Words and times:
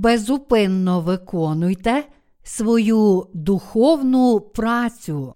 безупинно 0.00 1.00
виконуйте 1.00 2.04
свою 2.42 3.28
духовну 3.34 4.40
працю. 4.40 5.34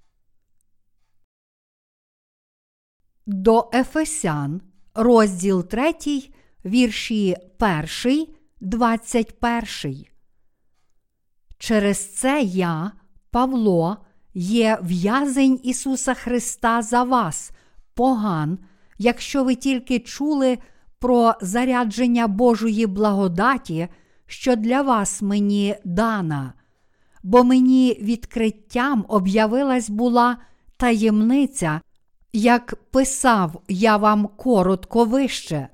До 3.26 3.70
Ефесян, 3.74 4.60
розділ 4.94 5.64
3, 5.68 5.94
вірші 6.64 7.36
1, 8.04 8.26
21. 8.60 10.04
Через 11.58 12.14
це 12.14 12.42
я, 12.42 12.92
Павло, 13.30 13.96
є 14.34 14.78
в'язень 14.82 15.60
Ісуса 15.62 16.14
Христа 16.14 16.82
за 16.82 17.02
вас, 17.02 17.50
поган, 17.94 18.58
якщо 18.98 19.44
ви 19.44 19.54
тільки 19.54 20.00
чули 20.00 20.58
про 20.98 21.34
зарядження 21.40 22.26
Божої 22.28 22.86
благодаті, 22.86 23.88
що 24.26 24.56
для 24.56 24.82
вас 24.82 25.22
мені 25.22 25.76
дана, 25.84 26.52
бо 27.22 27.44
мені 27.44 27.98
відкриттям 28.00 29.04
об'явилась 29.08 29.90
була 29.90 30.36
таємниця, 30.76 31.80
як 32.32 32.74
писав 32.90 33.62
я 33.68 33.96
вам 33.96 34.28
коротко 34.36 35.04
вище, 35.04 35.68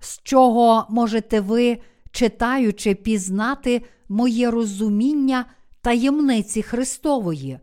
з 0.00 0.20
чого 0.22 0.86
можете 0.88 1.40
ви, 1.40 1.78
читаючи, 2.10 2.94
пізнати 2.94 3.82
моє 4.08 4.50
розуміння 4.50 5.44
таємниці 5.80 6.62
Христової, 6.62 7.58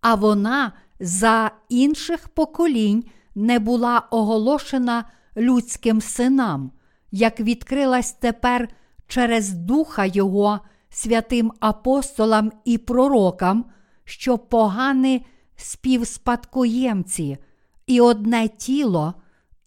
а 0.00 0.14
вона 0.14 0.72
за 1.00 1.50
інших 1.68 2.28
поколінь 2.28 3.04
не 3.34 3.58
була 3.58 3.98
оголошена 4.10 5.04
людським 5.36 6.00
синам, 6.00 6.72
як 7.10 7.40
відкрилась 7.40 8.12
тепер 8.12 8.68
через 9.08 9.50
Духа 9.50 10.04
Його 10.04 10.60
святим 10.90 11.52
апостолам 11.60 12.52
і 12.64 12.78
пророкам, 12.78 13.64
що 14.04 14.38
погани 14.38 15.22
співспадкоємці, 15.56 17.38
і 17.86 18.00
одне 18.00 18.48
тіло, 18.48 19.14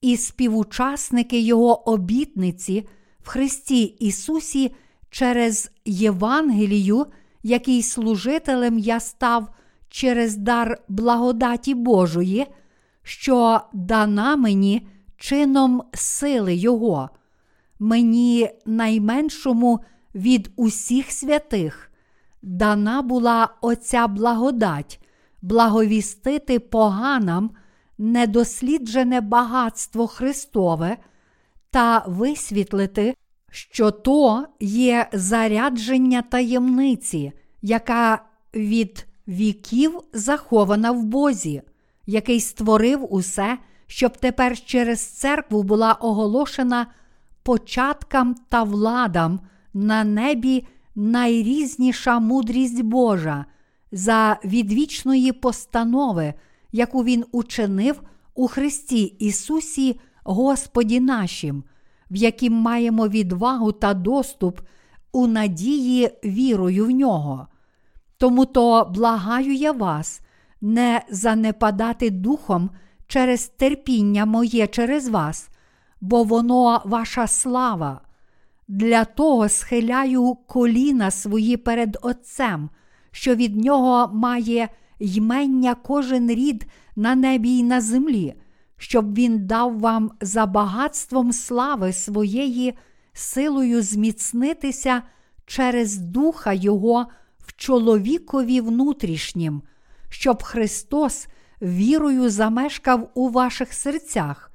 і 0.01 0.17
співучасники 0.17 1.39
Його 1.39 1.89
обітниці 1.89 2.87
в 3.19 3.27
Христі 3.27 3.83
Ісусі 3.83 4.75
через 5.09 5.71
Євангелію, 5.85 7.05
який 7.43 7.81
служителем 7.81 8.79
я 8.79 8.99
став 8.99 9.49
через 9.89 10.35
дар 10.35 10.77
благодаті 10.87 11.73
Божої, 11.73 12.47
що 13.03 13.61
дана 13.73 14.35
мені 14.35 14.87
чином 15.17 15.83
сили 15.93 16.55
Його, 16.55 17.09
мені 17.81 18.49
найменшому 18.65 19.79
від 20.15 20.51
усіх 20.55 21.11
святих, 21.11 21.91
дана 22.41 23.01
була 23.01 23.49
оця 23.61 24.07
благодать, 24.07 24.99
благовістити 25.41 26.59
поганам 26.59 27.51
недосліджене 27.97 29.21
багатство 29.21 30.07
Христове 30.07 30.97
та 31.71 32.03
висвітлити, 32.07 33.15
що 33.51 33.91
то 33.91 34.45
є 34.59 35.09
зарядження 35.13 36.21
таємниці, 36.21 37.31
яка 37.61 38.25
від 38.53 39.07
віків 39.27 39.99
захована 40.13 40.91
в 40.91 41.03
Бозі, 41.03 41.61
який 42.05 42.39
створив 42.39 43.13
усе, 43.13 43.57
щоб 43.87 44.17
тепер 44.17 44.59
через 44.59 45.01
церкву 45.05 45.63
була 45.63 45.93
оголошена 45.93 46.87
початкам 47.43 48.35
та 48.49 48.63
владам 48.63 49.39
на 49.73 50.03
небі 50.03 50.67
найрізніша 50.95 52.19
мудрість 52.19 52.81
Божа 52.81 53.45
за 53.91 54.39
відвічної 54.45 55.31
постанови, 55.31 56.33
яку 56.71 57.03
Він 57.03 57.25
учинив 57.31 58.01
у 58.35 58.47
Христі 58.47 59.03
Ісусі, 59.03 59.99
Господі 60.23 60.99
нашим, 60.99 61.63
в 62.11 62.15
яким 62.15 62.53
маємо 62.53 63.07
відвагу 63.07 63.71
та 63.71 63.93
доступ 63.93 64.61
у 65.11 65.27
надії 65.27 66.09
вірою 66.25 66.85
в 66.85 66.89
нього. 66.89 67.47
Тому 68.17 68.45
то 68.45 68.91
благаю 68.95 69.53
я 69.53 69.71
вас 69.71 70.21
не 70.61 71.01
занепадати 71.09 72.09
духом 72.09 72.69
через 73.07 73.47
терпіння 73.47 74.25
моє 74.25 74.67
через 74.67 75.09
вас, 75.09 75.49
бо 76.01 76.23
воно 76.23 76.81
ваша 76.85 77.27
слава. 77.27 78.01
Для 78.67 79.05
того 79.05 79.49
схиляю 79.49 80.37
коліна 80.47 81.11
свої 81.11 81.57
перед 81.57 81.97
Отцем, 82.01 82.69
що 83.11 83.35
від 83.35 83.55
нього 83.55 84.09
має 84.13 84.69
ймення 84.99 85.75
кожен 85.75 86.29
рід 86.29 86.65
на 86.95 87.15
небі 87.15 87.49
й 87.49 87.63
на 87.63 87.81
землі, 87.81 88.33
щоб 88.77 89.15
він 89.15 89.47
дав 89.47 89.79
вам 89.79 90.11
за 90.21 90.45
багатством 90.45 91.33
слави 91.33 91.93
своєї 91.93 92.73
силою 93.13 93.81
зміцнитися 93.81 95.01
через 95.45 95.97
Духа 95.97 96.53
Його 96.53 97.05
в 97.39 97.53
чоловікові 97.55 98.61
внутрішнім, 98.61 99.61
щоб 100.09 100.43
Христос 100.43 101.27
вірою 101.61 102.29
замешкав 102.29 103.11
у 103.13 103.29
ваших 103.29 103.73
серцях, 103.73 104.50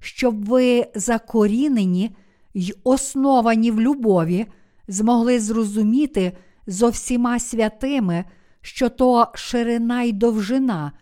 щоб 0.00 0.44
ви 0.44 0.86
закорінені 0.94 2.16
й 2.54 2.74
основані 2.84 3.70
в 3.70 3.80
любові, 3.80 4.46
змогли 4.88 5.40
зрозуміти 5.40 6.32
зо 6.66 6.88
всіма 6.88 7.38
святими, 7.38 8.24
що 8.60 8.88
то 8.88 9.28
ширина 9.34 10.02
й 10.02 10.12
довжина, 10.12 10.92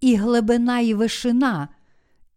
і 0.00 0.16
глибина 0.16 0.80
й 0.80 0.94
вишина, 0.94 1.68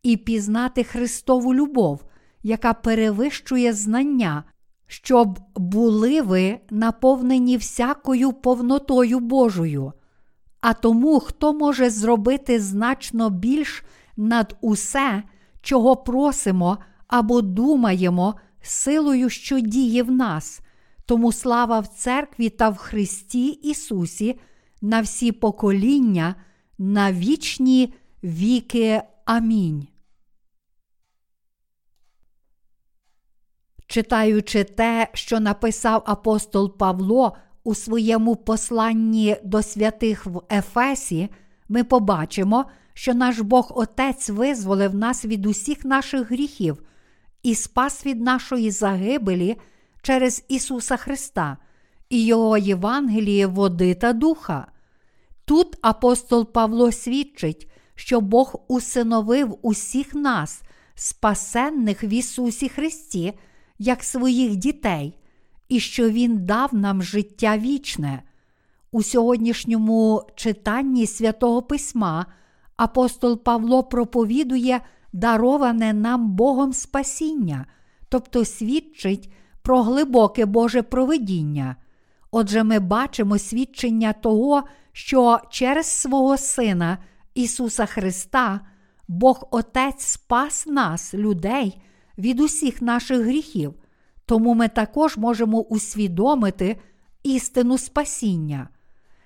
і 0.03 0.17
пізнати 0.17 0.83
Христову 0.83 1.55
любов, 1.55 2.05
яка 2.43 2.73
перевищує 2.73 3.73
знання, 3.73 4.43
щоб 4.87 5.39
були 5.55 6.21
ви 6.21 6.59
наповнені 6.69 7.57
всякою 7.57 8.33
повнотою 8.33 9.19
Божою. 9.19 9.93
А 10.61 10.73
тому, 10.73 11.19
хто 11.19 11.53
може 11.53 11.89
зробити 11.89 12.59
значно 12.59 13.29
більш 13.29 13.83
над 14.17 14.55
усе, 14.61 15.23
чого 15.65 15.95
просимо 15.95 16.77
або 17.07 17.41
думаємо, 17.41 18.35
силою, 18.61 19.29
що 19.29 19.59
діє 19.59 20.03
в 20.03 20.11
нас, 20.11 20.61
тому 21.05 21.31
слава 21.31 21.79
в 21.79 21.87
церкві 21.87 22.49
та 22.49 22.69
в 22.69 22.77
Христі 22.77 23.47
Ісусі 23.47 24.39
на 24.81 25.01
всі 25.01 25.31
покоління, 25.31 26.35
на 26.77 27.11
вічні 27.11 27.93
віки. 28.23 29.01
Амінь. 29.25 29.87
Читаючи 33.87 34.63
те, 34.63 35.07
що 35.13 35.39
написав 35.39 36.03
апостол 36.05 36.77
Павло 36.77 37.35
у 37.63 37.75
своєму 37.75 38.35
посланні 38.35 39.37
до 39.43 39.61
святих 39.61 40.25
в 40.25 40.41
Ефесі, 40.51 41.29
ми 41.69 41.83
побачимо, 41.83 42.65
що 42.97 43.13
наш 43.13 43.39
Бог 43.39 43.71
Отець 43.75 44.29
визволив 44.29 44.95
нас 44.95 45.25
від 45.25 45.45
усіх 45.45 45.85
наших 45.85 46.31
гріхів 46.31 46.83
і 47.43 47.55
спас 47.55 48.05
від 48.05 48.21
нашої 48.21 48.71
загибелі 48.71 49.55
через 50.01 50.43
Ісуса 50.47 50.97
Христа 50.97 51.57
і 52.09 52.25
Його 52.25 52.57
Євангеліє 52.57 53.47
води 53.47 53.93
та 53.93 54.13
духа. 54.13 54.67
Тут 55.45 55.77
апостол 55.81 56.51
Павло 56.51 56.91
свідчить, 56.91 57.71
що 57.95 58.21
Бог 58.21 58.55
усиновив 58.67 59.57
усіх 59.61 60.15
нас, 60.15 60.61
спасенних 60.95 62.03
в 62.03 62.11
Ісусі 62.13 62.69
Христі, 62.69 63.33
як 63.79 64.03
своїх 64.03 64.55
дітей, 64.55 65.17
і 65.69 65.79
що 65.79 66.09
Він 66.09 66.45
дав 66.45 66.75
нам 66.75 67.03
життя 67.03 67.57
вічне. 67.57 68.23
У 68.91 69.03
сьогоднішньому 69.03 70.29
читанні 70.35 71.07
святого 71.07 71.61
Письма 71.61 72.25
апостол 72.77 73.43
Павло 73.43 73.83
проповідує 73.83 74.81
дароване 75.13 75.93
нам 75.93 76.35
Богом 76.35 76.73
спасіння, 76.73 77.65
тобто 78.09 78.45
свідчить 78.45 79.33
про 79.61 79.83
глибоке 79.83 80.45
Боже 80.45 80.81
провидіння. 80.81 81.75
Отже, 82.31 82.63
ми 82.63 82.79
бачимо 82.79 83.37
свідчення 83.37 84.13
того, 84.13 84.63
що 84.91 85.39
через 85.49 85.85
свого 85.85 86.37
Сина 86.37 86.97
Ісуса 87.33 87.85
Христа 87.85 88.59
Бог 89.07 89.47
Отець 89.51 90.03
спас 90.03 90.67
нас, 90.67 91.13
людей, 91.13 91.81
від 92.17 92.39
усіх 92.39 92.81
наших 92.81 93.19
гріхів, 93.19 93.73
тому 94.25 94.53
ми 94.53 94.67
також 94.67 95.17
можемо 95.17 95.59
усвідомити 95.59 96.77
істину 97.23 97.77
спасіння. 97.77 98.69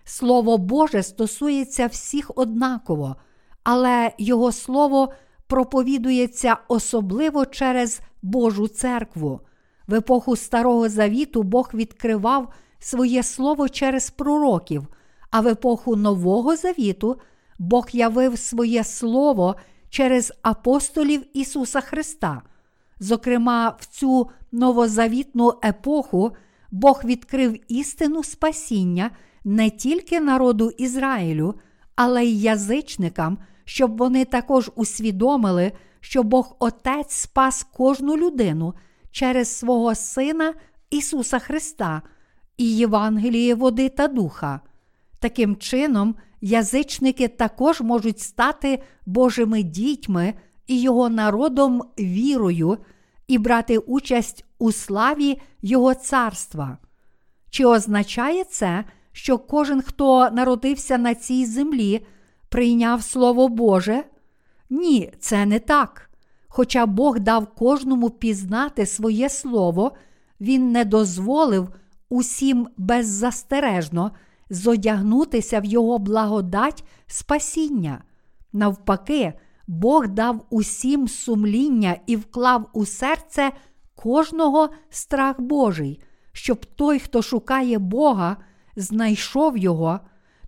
Слово 0.03 0.57
Боже 0.57 1.03
стосується 1.03 1.87
всіх 1.87 2.31
однаково, 2.35 3.15
але 3.63 4.11
Його 4.17 4.51
Слово 4.51 5.13
проповідується 5.47 6.57
особливо 6.67 7.45
через 7.45 7.99
Божу 8.21 8.67
церкву. 8.67 9.41
В 9.87 9.93
епоху 9.93 10.35
Старого 10.35 10.89
Завіту 10.89 11.43
Бог 11.43 11.69
відкривав 11.73 12.53
своє 12.79 13.23
Слово 13.23 13.69
через 13.69 14.09
пророків, 14.09 14.87
а 15.31 15.41
в 15.41 15.47
епоху 15.47 15.95
Нового 15.95 16.55
Завіту 16.55 17.19
Бог 17.59 17.87
явив 17.91 18.39
своє 18.39 18.83
Слово 18.83 19.55
через 19.89 20.33
апостолів 20.41 21.23
Ісуса 21.33 21.81
Христа. 21.81 22.41
Зокрема, 22.99 23.75
в 23.79 23.85
цю 23.85 24.29
новозавітну 24.51 25.53
епоху 25.65 26.31
Бог 26.71 27.01
відкрив 27.05 27.59
істину 27.67 28.23
спасіння 28.23 29.11
не 29.43 29.69
тільки 29.69 30.19
народу 30.19 30.69
Ізраїлю, 30.77 31.55
але 32.01 32.25
й 32.25 32.41
язичникам, 32.41 33.37
щоб 33.65 33.97
вони 33.97 34.25
також 34.25 34.71
усвідомили, 34.75 35.71
що 35.99 36.23
Бог 36.23 36.55
Отець 36.59 37.13
спас 37.13 37.63
кожну 37.73 38.17
людину 38.17 38.73
через 39.11 39.57
свого 39.57 39.95
Сина 39.95 40.53
Ісуса 40.89 41.39
Христа 41.39 42.01
і 42.57 42.75
Євангеліє 42.75 43.55
води 43.55 43.89
та 43.89 44.07
духа. 44.07 44.59
Таким 45.19 45.55
чином, 45.55 46.15
язичники 46.41 47.27
також 47.27 47.81
можуть 47.81 48.19
стати 48.19 48.83
Божими 49.05 49.63
дітьми 49.63 50.33
і 50.67 50.81
Його 50.81 51.09
народом 51.09 51.81
вірою 51.99 52.77
і 53.27 53.37
брати 53.37 53.77
участь 53.77 54.45
у 54.59 54.71
славі 54.71 55.41
Його 55.61 55.93
царства. 55.93 56.77
Чи 57.49 57.65
означає 57.65 58.43
це, 58.43 58.83
що 59.19 59.37
кожен, 59.37 59.81
хто 59.81 60.29
народився 60.29 60.97
на 60.97 61.15
цій 61.15 61.45
землі, 61.45 62.05
прийняв 62.49 63.03
Слово 63.03 63.47
Боже? 63.47 64.03
Ні, 64.69 65.11
це 65.19 65.45
не 65.45 65.59
так. 65.59 66.09
Хоча 66.47 66.85
Бог 66.85 67.19
дав 67.19 67.47
кожному 67.47 68.09
пізнати 68.09 68.85
своє 68.85 69.29
Слово, 69.29 69.91
Він 70.41 70.71
не 70.71 70.85
дозволив 70.85 71.69
усім 72.09 72.67
беззастережно 72.77 74.11
зодягнутися 74.49 75.59
в 75.59 75.65
Його 75.65 75.99
благодать 75.99 76.83
спасіння. 77.07 78.03
Навпаки, 78.53 79.33
Бог 79.67 80.07
дав 80.07 80.45
усім 80.49 81.07
сумління 81.07 81.95
і 82.07 82.15
вклав 82.15 82.69
у 82.73 82.85
серце 82.85 83.51
кожного 83.95 84.69
страх 84.89 85.39
Божий, 85.41 86.01
щоб 86.31 86.65
той, 86.65 86.99
хто 86.99 87.21
шукає 87.21 87.79
Бога, 87.79 88.37
знайшов 88.79 89.57
Його, 89.57 89.99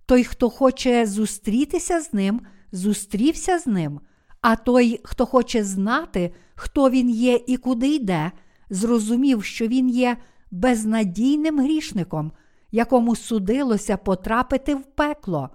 той, 0.06 0.24
хто 0.24 0.50
хоче 0.50 1.06
зустрітися 1.06 2.00
з 2.00 2.12
ним, 2.12 2.40
зустрівся 2.72 3.58
з 3.58 3.66
ним, 3.66 4.00
а 4.40 4.56
той, 4.56 5.00
хто 5.04 5.26
хоче 5.26 5.64
знати, 5.64 6.34
хто 6.54 6.90
він 6.90 7.10
є 7.10 7.40
і 7.46 7.56
куди 7.56 7.88
йде, 7.88 8.32
зрозумів, 8.70 9.44
що 9.44 9.66
він 9.66 9.88
є 9.88 10.16
безнадійним 10.50 11.60
грішником, 11.60 12.32
якому 12.70 13.16
судилося 13.16 13.96
потрапити 13.96 14.74
в 14.74 14.82
пекло. 14.82 15.50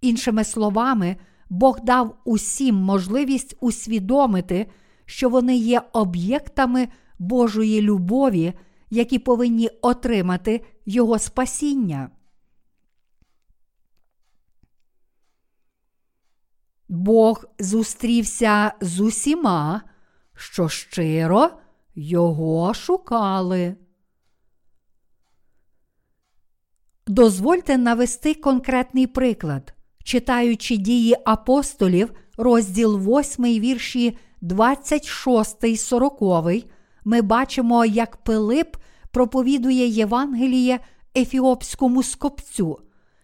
Іншими 0.00 0.44
словами, 0.44 1.16
Бог 1.50 1.80
дав 1.82 2.16
усім 2.24 2.74
можливість 2.74 3.56
усвідомити, 3.60 4.66
що 5.04 5.28
вони 5.28 5.56
є 5.56 5.82
об'єктами 5.92 6.88
Божої 7.18 7.82
любові, 7.82 8.52
які 8.90 9.18
повинні 9.18 9.70
отримати 9.82 10.60
Його 10.86 11.18
спасіння. 11.18 12.10
Бог 16.88 17.44
зустрівся 17.58 18.72
з 18.80 19.00
усіма, 19.00 19.82
що 20.34 20.68
щиро 20.68 21.50
його 21.94 22.74
шукали. 22.74 23.76
Дозвольте 27.06 27.78
навести 27.78 28.34
конкретний 28.34 29.06
приклад. 29.06 29.74
Читаючи 30.04 30.76
дії 30.76 31.16
апостолів, 31.24 32.12
розділ 32.36 32.98
8 32.98 33.44
вірші 33.44 34.18
26 34.40 35.80
40, 35.80 36.22
ми 37.04 37.22
бачимо, 37.22 37.84
як 37.84 38.16
Пилип 38.16 38.76
проповідує 39.10 39.86
Євангеліє 39.86 40.80
ефіопському 41.16 42.02
скопцю. 42.02 42.78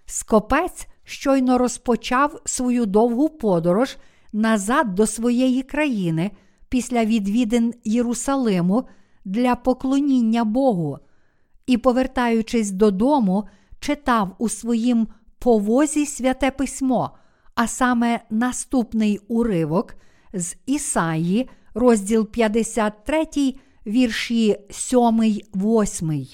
Скопець 0.07 0.87
щойно 1.05 1.59
розпочав 1.59 2.41
свою 2.45 2.87
довгу 2.87 3.29
подорож 3.29 3.97
назад 4.33 4.95
до 4.95 5.07
своєї 5.07 5.63
країни 5.63 6.31
після 6.69 7.05
відвідин 7.05 7.75
Єрусалиму 7.85 8.85
для 9.25 9.55
поклоніння 9.55 10.45
Богу, 10.45 10.99
і, 11.67 11.79
повертаючись 11.79 12.71
додому, 12.71 13.45
читав 13.81 14.35
у 14.39 14.49
своїм 14.49 15.09
повозі 15.39 16.07
святе 16.07 16.51
письмо, 16.51 17.11
а 17.55 17.67
саме 17.67 18.21
наступний 18.31 19.21
уривок 19.29 19.95
з 20.33 20.57
Ісаї, 20.67 21.49
розділ 21.75 22.27
53, 22.27 23.27
вірші 23.87 24.57
7, 24.71 25.21
8. 25.55 26.27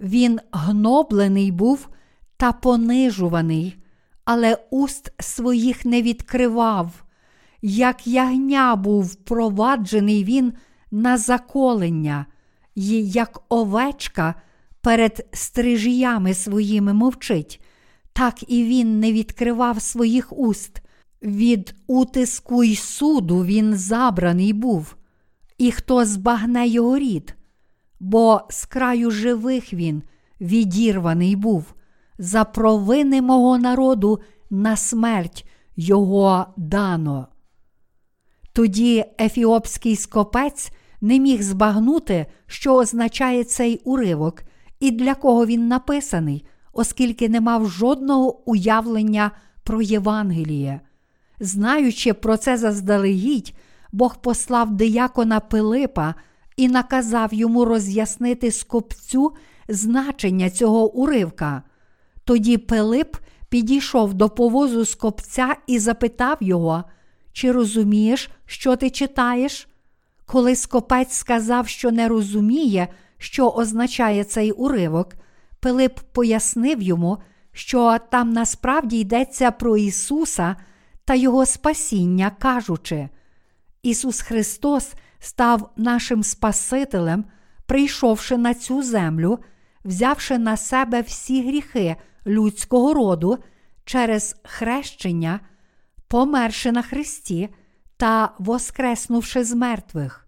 Він 0.00 0.40
гноблений 0.52 1.50
був 1.50 1.88
та 2.40 2.52
понижуваний, 2.52 3.76
але 4.24 4.58
уст 4.70 5.12
своїх 5.18 5.84
не 5.84 6.02
відкривав. 6.02 7.04
Як 7.62 8.06
ягня 8.06 8.76
був 8.76 9.14
проваджений 9.14 10.24
він 10.24 10.52
на 10.90 11.18
заколення, 11.18 12.26
і 12.74 13.08
як 13.08 13.42
овечка 13.48 14.34
перед 14.80 15.26
стрижіями 15.32 16.34
своїми 16.34 16.92
мовчить, 16.92 17.60
так 18.12 18.50
і 18.50 18.64
він 18.64 19.00
не 19.00 19.12
відкривав 19.12 19.82
своїх 19.82 20.32
уст. 20.32 20.82
Від 21.22 21.74
утиску 21.86 22.64
й 22.64 22.76
суду 22.76 23.44
він 23.44 23.74
забраний 23.74 24.52
був, 24.52 24.96
і 25.58 25.70
хто 25.70 26.04
збагне 26.04 26.68
його 26.68 26.98
рід, 26.98 27.34
бо 28.00 28.40
з 28.50 28.64
краю 28.64 29.10
живих 29.10 29.72
він 29.72 30.02
відірваний 30.40 31.36
був, 31.36 31.74
за 32.20 32.44
провини 32.44 33.22
мого 33.22 33.58
народу 33.58 34.20
на 34.50 34.76
смерть 34.76 35.46
його 35.76 36.46
дано. 36.56 37.26
Тоді 38.52 39.04
ефіопський 39.20 39.96
скопець 39.96 40.72
не 41.00 41.18
міг 41.18 41.42
збагнути, 41.42 42.26
що 42.46 42.74
означає 42.74 43.44
цей 43.44 43.80
уривок 43.84 44.42
і 44.80 44.90
для 44.90 45.14
кого 45.14 45.46
він 45.46 45.68
написаний, 45.68 46.46
оскільки 46.72 47.28
не 47.28 47.40
мав 47.40 47.68
жодного 47.68 48.50
уявлення 48.50 49.30
про 49.62 49.82
Євангеліє. 49.82 50.80
Знаючи 51.40 52.14
про 52.14 52.36
це 52.36 52.56
заздалегідь, 52.56 53.54
Бог 53.92 54.16
послав 54.16 54.70
диякона 54.70 55.40
Пилипа 55.40 56.14
і 56.56 56.68
наказав 56.68 57.34
йому 57.34 57.64
роз'яснити 57.64 58.50
скопцю 58.50 59.32
значення 59.68 60.50
цього 60.50 60.92
уривка. 60.92 61.62
Тоді 62.24 62.58
Пилип 62.58 63.16
підійшов 63.48 64.14
до 64.14 64.28
повозу 64.28 64.84
скопця 64.84 65.56
і 65.66 65.78
запитав 65.78 66.36
його, 66.40 66.84
чи 67.32 67.52
розумієш, 67.52 68.30
що 68.46 68.76
ти 68.76 68.90
читаєш? 68.90 69.68
Коли 70.26 70.56
скопець 70.56 71.12
сказав, 71.12 71.68
що 71.68 71.90
не 71.90 72.08
розуміє, 72.08 72.88
що 73.18 73.48
означає 73.48 74.24
цей 74.24 74.52
уривок, 74.52 75.14
Пилип 75.60 76.00
пояснив 76.12 76.82
йому, 76.82 77.18
що 77.52 77.98
там 78.10 78.32
насправді 78.32 78.98
йдеться 78.98 79.50
про 79.50 79.76
Ісуса 79.76 80.56
та 81.04 81.14
Його 81.14 81.46
спасіння, 81.46 82.30
кажучи, 82.38 83.08
Ісус 83.82 84.20
Христос 84.20 84.94
став 85.18 85.70
нашим 85.76 86.22
Спасителем, 86.22 87.24
прийшовши 87.66 88.36
на 88.36 88.54
цю 88.54 88.82
землю, 88.82 89.38
взявши 89.84 90.38
на 90.38 90.56
себе 90.56 91.02
всі 91.02 91.48
гріхи 91.48 91.96
людського 92.26 92.94
роду 92.94 93.38
через 93.84 94.36
хрещення, 94.44 95.40
померши 96.08 96.72
на 96.72 96.82
Христі 96.82 97.48
та 97.96 98.34
воскреснувши 98.38 99.44
з 99.44 99.54
мертвих. 99.54 100.26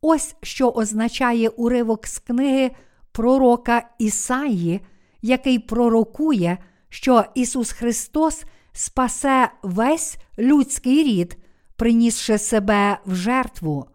Ось 0.00 0.36
що 0.42 0.70
означає 0.70 1.48
уривок 1.48 2.06
з 2.06 2.18
книги 2.18 2.70
пророка 3.12 3.88
Ісаї, 3.98 4.80
який 5.22 5.58
пророкує, 5.58 6.58
що 6.88 7.24
Ісус 7.34 7.72
Христос 7.72 8.44
спасе 8.72 9.50
весь 9.62 10.16
людський 10.38 11.02
рід, 11.02 11.38
принісши 11.76 12.38
себе 12.38 12.98
в 13.06 13.14
жертву. 13.14 13.86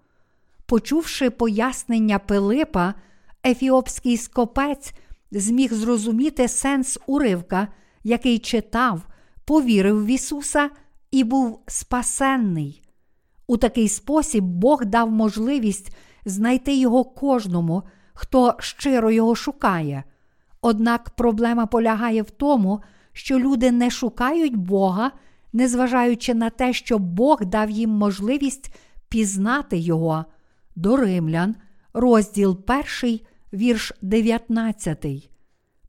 Почувши 0.65 1.29
пояснення 1.29 2.19
Пилипа, 2.19 2.93
ефіопський 3.45 4.17
скопець 4.17 4.93
зміг 5.35 5.73
зрозуміти 5.73 6.47
сенс 6.47 6.99
уривка, 7.07 7.67
який 8.03 8.39
читав, 8.39 9.01
повірив 9.45 10.05
в 10.05 10.07
Ісуса 10.07 10.69
і 11.11 11.23
був 11.23 11.59
спасенний. 11.67 12.81
У 13.47 13.57
такий 13.57 13.89
спосіб 13.89 14.43
Бог 14.43 14.85
дав 14.85 15.11
можливість 15.11 15.95
знайти 16.25 16.75
його 16.75 17.03
кожному, 17.03 17.83
хто 18.13 18.55
щиро 18.59 19.11
його 19.11 19.35
шукає. 19.35 20.03
Однак 20.61 21.09
проблема 21.09 21.65
полягає 21.65 22.21
в 22.21 22.29
тому, 22.29 22.81
що 23.13 23.39
люди 23.39 23.71
не 23.71 23.89
шукають 23.89 24.55
Бога, 24.55 25.11
незважаючи 25.53 26.33
на 26.33 26.49
те, 26.49 26.73
що 26.73 26.99
Бог 26.99 27.45
дав 27.45 27.69
їм 27.69 27.89
можливість 27.89 28.75
пізнати 29.09 29.77
Його. 29.77 30.25
До 30.75 30.97
Римлян, 30.97 31.55
розділ 31.93 32.59
1, 33.03 33.19
вірш 33.55 33.91
19. 34.01 35.05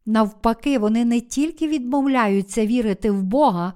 Навпаки, 0.06 0.78
вони 0.78 1.04
не 1.04 1.20
тільки 1.20 1.68
відмовляються 1.68 2.66
вірити 2.66 3.10
в 3.10 3.22
Бога, 3.22 3.72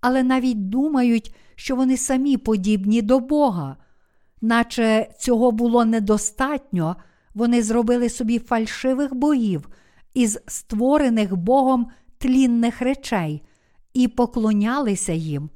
але 0.00 0.22
навіть 0.22 0.68
думають, 0.68 1.34
що 1.54 1.76
вони 1.76 1.96
самі 1.96 2.36
подібні 2.36 3.02
до 3.02 3.20
Бога. 3.20 3.76
Наче 4.40 5.10
цього 5.18 5.52
було 5.52 5.84
недостатньо, 5.84 6.96
вони 7.34 7.62
зробили 7.62 8.08
собі 8.08 8.38
фальшивих 8.38 9.14
богів 9.14 9.68
із 10.14 10.38
створених 10.46 11.36
Богом 11.36 11.86
тлінних 12.18 12.80
речей 12.80 13.42
і 13.94 14.08
поклонялися 14.08 15.12
їм. 15.12 15.50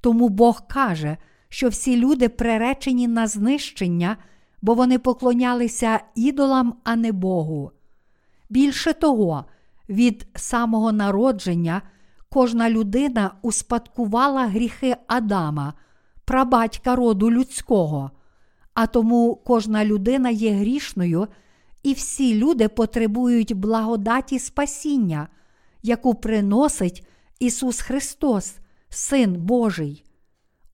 Тому 0.00 0.28
Бог 0.28 0.66
каже, 0.68 1.16
що 1.48 1.68
всі 1.68 1.96
люди 1.96 2.28
приречені 2.28 3.08
на 3.08 3.26
знищення, 3.26 4.16
бо 4.62 4.74
вони 4.74 4.98
поклонялися 4.98 6.00
ідолам, 6.14 6.74
а 6.84 6.96
не 6.96 7.12
Богу. 7.12 7.72
Більше 8.50 8.92
того, 8.92 9.44
від 9.88 10.26
самого 10.34 10.92
народження 10.92 11.82
кожна 12.28 12.70
людина 12.70 13.34
успадкувала 13.42 14.46
гріхи 14.46 14.96
Адама, 15.06 15.74
прабатька 16.24 16.96
роду 16.96 17.30
людського, 17.30 18.10
а 18.74 18.86
тому 18.86 19.34
кожна 19.44 19.84
людина 19.84 20.30
є 20.30 20.52
грішною, 20.52 21.28
і 21.82 21.92
всі 21.92 22.34
люди 22.34 22.68
потребують 22.68 23.52
благодаті 23.52 24.38
спасіння, 24.38 25.28
яку 25.82 26.14
приносить 26.14 27.06
Ісус 27.38 27.80
Христос, 27.80 28.54
Син 28.88 29.32
Божий. 29.32 30.04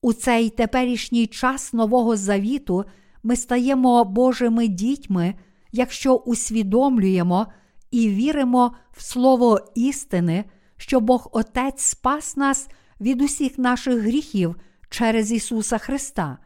У 0.01 0.13
цей 0.13 0.51
теперішній 0.51 1.27
час 1.27 1.73
Нового 1.73 2.17
Завіту 2.17 2.85
ми 3.23 3.37
стаємо 3.37 4.05
Божими 4.05 4.69
дітьми, 4.69 5.35
якщо 5.73 6.15
усвідомлюємо 6.15 7.47
і 7.91 8.09
віримо 8.09 8.73
в 8.93 9.03
Слово 9.03 9.61
істини, 9.75 10.45
що 10.77 11.01
Бог 11.01 11.29
Отець 11.33 11.83
спас 11.83 12.37
нас 12.37 12.69
від 13.01 13.23
усіх 13.23 13.59
наших 13.59 14.03
гріхів 14.03 14.57
через 14.91 15.33
Ісуса 15.33 15.79
Христа. 15.79 16.39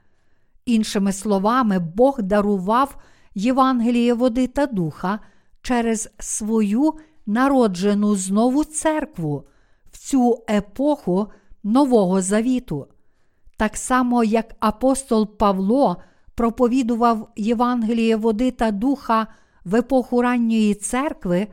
Іншими 0.67 1.13
словами, 1.13 1.79
Бог 1.79 2.23
дарував 2.23 2.97
Євангеліє 3.35 4.15
води 4.15 4.47
та 4.47 4.67
духа 4.67 5.19
через 5.63 6.11
свою 6.19 6.95
народжену 7.27 8.17
знову 8.17 8.65
церкву 8.65 9.45
в 9.93 9.99
цю 9.99 10.45
епоху 10.51 11.31
Нового 11.63 12.23
Завіту. 12.23 12.87
Так 13.57 13.77
само, 13.77 14.25
як 14.25 14.55
апостол 14.61 15.37
Павло 15.37 16.03
проповідував 16.35 17.29
Євангеліє 17.37 18.17
води 18.17 18.51
та 18.51 18.71
духа 18.71 19.27
в 19.65 19.75
епоху 19.75 20.23
ранньої 20.23 20.75
церкви, 20.75 21.49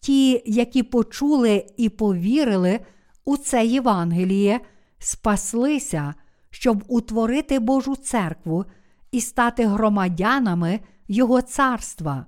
ті, 0.00 0.42
які 0.46 0.82
почули 0.82 1.66
і 1.76 1.88
повірили 1.88 2.80
у 3.24 3.36
це 3.36 3.66
Євангеліє, 3.66 4.60
спаслися, 4.98 6.14
щоб 6.50 6.84
утворити 6.88 7.58
Божу 7.58 7.96
церкву 7.96 8.64
і 9.12 9.20
стати 9.20 9.66
громадянами 9.66 10.80
Його 11.08 11.42
царства. 11.42 12.26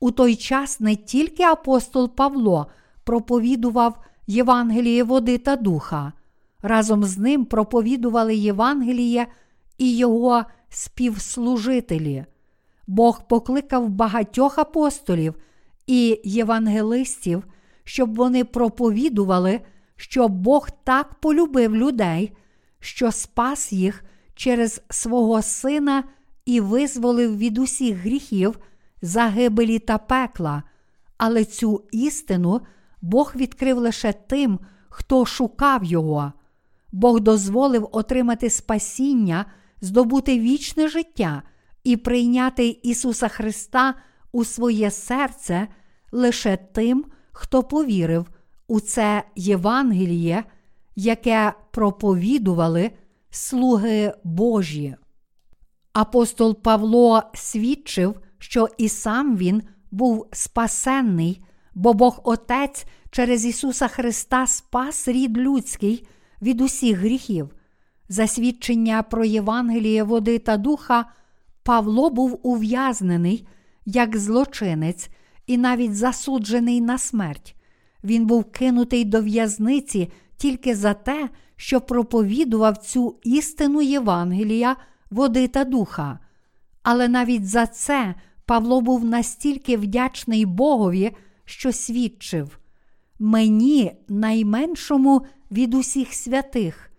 У 0.00 0.10
той 0.10 0.36
час 0.36 0.80
не 0.80 0.96
тільки 0.96 1.42
апостол 1.42 2.14
Павло 2.14 2.66
проповідував 3.04 3.98
Євангеліє 4.26 5.04
води 5.04 5.38
та 5.38 5.56
духа, 5.56 6.12
разом 6.62 7.04
з 7.04 7.18
ним 7.18 7.44
проповідували 7.44 8.36
Євангеліє 8.36 9.26
і 9.78 9.96
його 9.96 10.44
співслужителі. 10.72 12.24
Бог 12.86 13.28
покликав 13.28 13.88
багатьох 13.88 14.58
апостолів 14.58 15.34
і 15.86 16.20
євангелистів, 16.24 17.44
щоб 17.84 18.14
вони 18.14 18.44
проповідували, 18.44 19.60
що 19.96 20.28
Бог 20.28 20.70
так 20.84 21.14
полюбив 21.14 21.76
людей, 21.76 22.32
що 22.80 23.12
спас 23.12 23.72
їх 23.72 24.04
через 24.34 24.82
свого 24.90 25.42
Сина 25.42 26.04
і 26.44 26.60
визволив 26.60 27.38
від 27.38 27.58
усіх 27.58 27.96
гріхів, 27.96 28.58
загибелі 29.02 29.78
та 29.78 29.98
пекла. 29.98 30.62
Але 31.18 31.44
цю 31.44 31.84
істину 31.92 32.60
Бог 33.02 33.32
відкрив 33.36 33.78
лише 33.78 34.12
тим, 34.12 34.58
хто 34.88 35.26
шукав 35.26 35.84
Його. 35.84 36.32
Бог 36.92 37.20
дозволив 37.20 37.88
отримати 37.92 38.50
спасіння, 38.50 39.46
здобути 39.82 40.38
вічне 40.38 40.88
життя 40.88 41.42
і 41.84 41.96
прийняти 41.96 42.78
Ісуса 42.82 43.28
Христа 43.28 43.94
у 44.32 44.44
своє 44.44 44.90
серце 44.90 45.68
лише 46.12 46.56
тим, 46.56 47.04
хто 47.32 47.62
повірив 47.62 48.26
у 48.66 48.80
це 48.80 49.22
Євангеліє, 49.36 50.44
яке 50.96 51.52
проповідували 51.70 52.90
слуги 53.30 54.14
Божі. 54.24 54.96
Апостол 55.92 56.62
Павло 56.62 57.22
свідчив, 57.34 58.20
що 58.38 58.68
і 58.78 58.88
сам 58.88 59.36
він 59.36 59.62
був 59.90 60.26
спасенний, 60.32 61.44
бо 61.74 61.94
Бог 61.94 62.20
Отець 62.24 62.84
через 63.10 63.46
Ісуса 63.46 63.88
Христа 63.88 64.46
спас 64.46 65.08
рід 65.08 65.38
людський 65.38 66.06
від 66.42 66.60
усіх 66.60 66.98
гріхів. 66.98 67.50
Засвідчення 68.08 69.02
про 69.02 69.24
Євангеліє 69.24 70.02
води 70.02 70.38
та 70.38 70.56
духа 70.56 71.04
Павло 71.62 72.10
був 72.10 72.40
ув'язнений 72.42 73.46
як 73.86 74.16
злочинець 74.16 75.08
і 75.46 75.58
навіть 75.58 75.96
засуджений 75.96 76.80
на 76.80 76.98
смерть. 76.98 77.54
Він 78.04 78.26
був 78.26 78.44
кинутий 78.44 79.04
до 79.04 79.20
в'язниці 79.20 80.12
тільки 80.36 80.74
за 80.74 80.94
те, 80.94 81.28
що 81.56 81.80
проповідував 81.80 82.76
цю 82.76 83.16
істину 83.22 83.82
Євангелія, 83.82 84.76
води 85.10 85.48
та 85.48 85.64
духа. 85.64 86.18
Але 86.82 87.08
навіть 87.08 87.48
за 87.48 87.66
це 87.66 88.14
Павло 88.46 88.80
був 88.80 89.04
настільки 89.04 89.76
вдячний 89.76 90.46
Богові, 90.46 91.10
що 91.44 91.72
свідчив 91.72 92.58
мені, 93.18 93.92
найменшому 94.08 95.22
від 95.50 95.74
усіх 95.74 96.12
святих, 96.12 96.91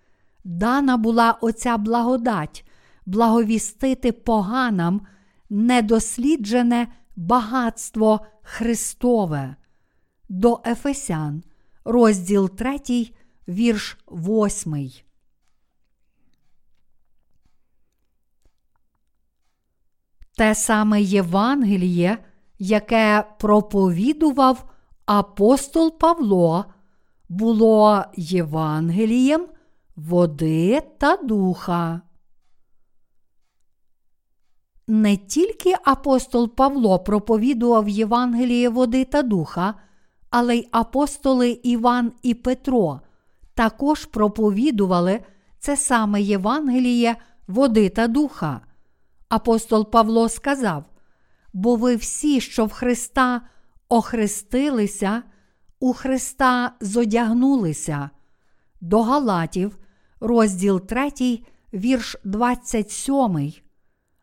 дана 0.44 0.98
була 0.98 1.32
оця 1.42 1.78
благодать, 1.78 2.66
благовістити 3.06 4.12
поганам 4.12 5.02
недосліджене 5.50 6.88
багатство 7.16 8.26
Христове. 8.42 9.56
До 10.30 10.62
Ефесян, 10.66 11.44
розділ 11.86 12.50
3, 12.50 12.80
вірш 13.48 13.98
8. 14.08 14.92
Те 20.38 20.56
саме 20.56 21.02
Євангеліє, 21.02 22.18
яке 22.60 23.24
проповідував 23.40 24.70
апостол 25.06 25.98
Павло, 26.00 26.66
було 27.30 28.04
Євангелієм 28.18 29.48
води 29.96 30.82
та 30.98 31.18
духа. 31.18 32.02
Не 34.88 35.18
тільки 35.18 35.74
апостол 35.86 36.56
Павло 36.56 37.00
проповідував 37.00 37.90
Євангеліє 37.90 38.70
води 38.70 39.06
та 39.06 39.22
духа, 39.24 39.74
але 40.30 40.58
й 40.58 40.68
апостоли 40.72 41.60
Іван 41.64 42.12
і 42.22 42.34
Петро 42.34 43.00
також 43.54 44.06
проповідували 44.06 45.24
це 45.60 45.78
саме 45.78 46.22
Євангеліє 46.22 47.16
води 47.48 47.90
та 47.90 48.08
духа. 48.08 48.62
Апостол 49.30 49.92
Павло 49.92 50.30
сказав: 50.30 50.84
бо 51.54 51.76
ви 51.76 51.96
всі, 51.96 52.42
що 52.42 52.66
в 52.66 52.72
Христа 52.72 53.42
охрестилися, 53.90 55.24
у 55.80 55.94
Христа 55.94 56.72
зодягнулися. 56.82 58.10
До 58.82 59.02
Галатів, 59.02 59.78
розділ 60.24 60.82
3, 60.82 61.40
вірш 61.74 62.16
27. 62.24 63.54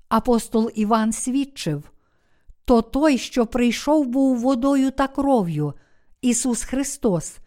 Апостол 0.08 0.70
Іван 0.74 1.12
свідчив: 1.12 1.92
то 2.64 2.82
той, 2.82 3.18
що 3.18 3.46
прийшов 3.46 4.06
був 4.06 4.38
водою 4.38 4.90
та 4.90 5.08
кров'ю, 5.08 5.74
Ісус 6.22 6.62
Христос, 6.62 7.38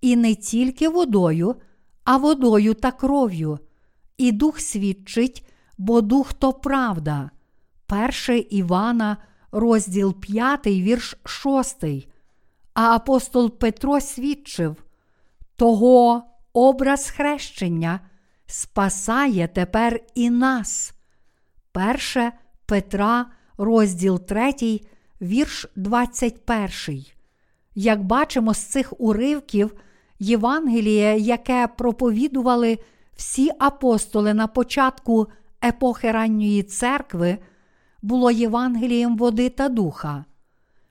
і 0.00 0.16
не 0.16 0.34
тільки 0.34 0.88
водою, 0.88 1.56
а 2.04 2.16
водою 2.16 2.74
та 2.74 2.92
кров'ю, 2.92 3.58
і 4.18 4.32
Дух 4.32 4.60
свідчить, 4.60 5.46
бо 5.78 6.00
Дух 6.00 6.32
то 6.32 6.52
правда. 6.52 7.30
1 8.28 8.46
Івана, 8.50 9.16
розділ 9.52 10.14
5, 10.20 10.66
вірш 10.66 11.16
6. 11.24 11.84
А 12.74 12.94
апостол 12.94 13.58
Петро 13.58 14.00
свідчив, 14.00 14.84
того 15.56 16.22
образ 16.56 17.10
хрещення 17.10 18.00
спасає 18.46 19.48
тепер 19.48 20.00
і 20.14 20.30
нас. 20.30 20.94
1 21.74 22.32
Петра, 22.66 23.26
розділ 23.58 24.20
3, 24.20 24.80
вірш 25.20 25.66
21. 25.76 27.04
Як 27.74 28.02
бачимо 28.04 28.54
з 28.54 28.58
цих 28.58 29.00
уривків, 29.00 29.74
Євангеліє, 30.18 31.18
яке 31.18 31.68
проповідували 31.78 32.78
всі 33.16 33.50
апостоли 33.58 34.34
на 34.34 34.46
початку 34.46 35.26
епохи 35.64 36.12
ранньої 36.12 36.62
церкви, 36.62 37.38
було 38.02 38.30
Євангелієм 38.30 39.16
води 39.16 39.48
та 39.48 39.68
духа. 39.68 40.24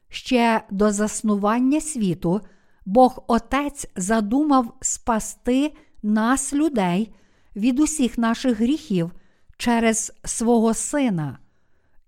Ще 0.09 0.61
до 0.69 0.91
заснування 0.91 1.81
світу 1.81 2.41
Бог 2.85 3.23
Отець 3.27 3.87
задумав 3.95 4.73
спасти 4.81 5.73
нас, 6.03 6.53
людей, 6.53 7.13
від 7.55 7.79
усіх 7.79 8.17
наших 8.17 8.59
гріхів 8.59 9.11
через 9.57 10.13
свого 10.23 10.73
Сина. 10.73 11.37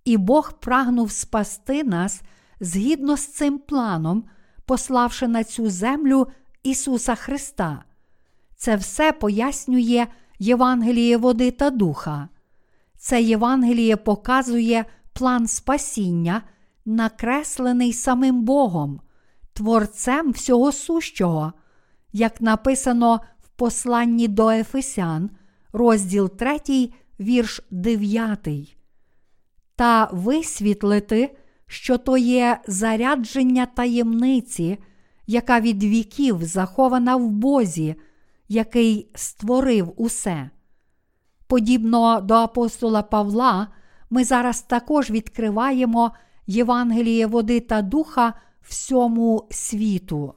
І 0.05 0.17
Бог 0.17 0.53
прагнув 0.53 1.12
спасти 1.12 1.84
нас 1.84 2.22
згідно 2.60 3.17
з 3.17 3.27
цим 3.27 3.60
планом, 3.60 4.24
пославши 4.65 5.27
на 5.27 5.43
цю 5.43 5.69
землю 5.69 6.27
Ісуса 6.63 7.15
Христа. 7.15 7.84
Це 8.55 8.75
все 8.75 9.12
пояснює 9.12 10.07
Євангеліє 10.39 11.17
води 11.17 11.51
та 11.51 11.69
духа. 11.69 12.29
Це 12.98 13.22
Євангеліє 13.22 13.98
показує 13.98 14.86
план 15.13 15.48
спасіння, 15.48 16.41
накреслений 16.86 17.93
самим 17.93 18.41
Богом, 18.41 19.01
Творцем 19.58 20.32
всього 20.32 20.72
сущого, 20.72 21.54
як 22.14 22.42
написано 22.42 23.20
в 23.40 23.48
посланні 23.48 24.28
до 24.28 24.50
Ефесян, 24.50 25.30
розділ 25.74 26.30
3, 26.30 26.90
вірш 27.20 27.62
9. 27.72 28.48
Та 29.76 30.10
висвітлити, 30.12 31.38
що 31.68 31.98
то 31.98 32.18
є 32.18 32.60
зарядження 32.68 33.66
таємниці, 33.66 34.78
яка 35.28 35.60
від 35.60 35.84
віків 35.84 36.44
захована 36.44 37.16
в 37.16 37.30
Бозі, 37.30 37.96
який 38.48 39.12
створив 39.16 39.94
усе. 39.96 40.50
Подібно 41.48 42.22
до 42.22 42.34
апостола 42.34 43.04
Павла, 43.04 43.68
ми 44.10 44.24
зараз 44.24 44.62
також 44.62 45.12
відкриваємо 45.12 46.12
Євангеліє 46.48 47.28
води 47.28 47.60
та 47.60 47.82
духа 47.82 48.34
всьому 48.70 49.48
світу. 49.52 50.34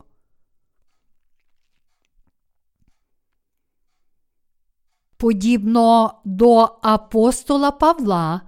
Подібно 5.17 6.15
до 6.25 6.79
апостола 6.83 7.71
Павла, 7.71 8.41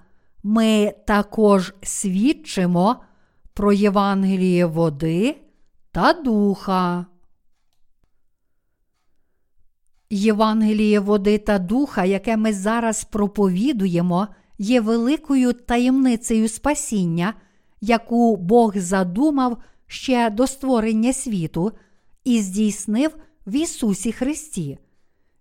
ми 0.43 0.95
також 1.07 1.75
свідчимо 1.83 2.97
про 3.55 3.73
Євангеліє 3.73 4.67
води 4.67 5.37
та 5.91 6.13
духа. 6.13 7.07
Євангеліє 10.11 11.01
води 11.01 11.39
та 11.39 11.59
духа, 11.59 12.05
яке 12.05 12.37
ми 12.37 12.53
зараз 12.53 13.05
проповідуємо, 13.05 14.29
є 14.59 14.81
великою 14.81 15.53
таємницею 15.53 16.49
спасіння, 16.49 17.35
яку 17.81 18.37
Бог 18.37 18.77
задумав 18.77 19.59
ще 19.93 20.31
до 20.31 20.47
створення 20.47 21.13
світу 21.13 21.73
і 22.25 22.41
здійснив 22.41 23.17
в 23.47 23.55
Ісусі 23.55 24.13
Христі. 24.13 24.79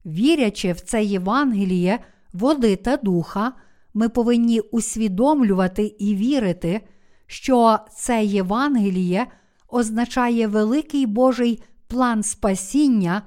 Вірячи 0.05 0.73
в 0.73 0.79
це 0.79 1.03
Євангеліє, 1.03 1.99
води 2.33 2.75
та 2.75 2.97
духа, 2.97 3.53
ми 3.93 4.09
повинні 4.09 4.59
усвідомлювати 4.59 5.95
і 5.99 6.15
вірити, 6.15 6.81
що 7.27 7.79
це 7.95 8.25
Євангеліє 8.25 9.27
означає 9.67 10.47
великий 10.47 11.05
Божий 11.05 11.63
план 11.87 12.23
спасіння 12.23 13.21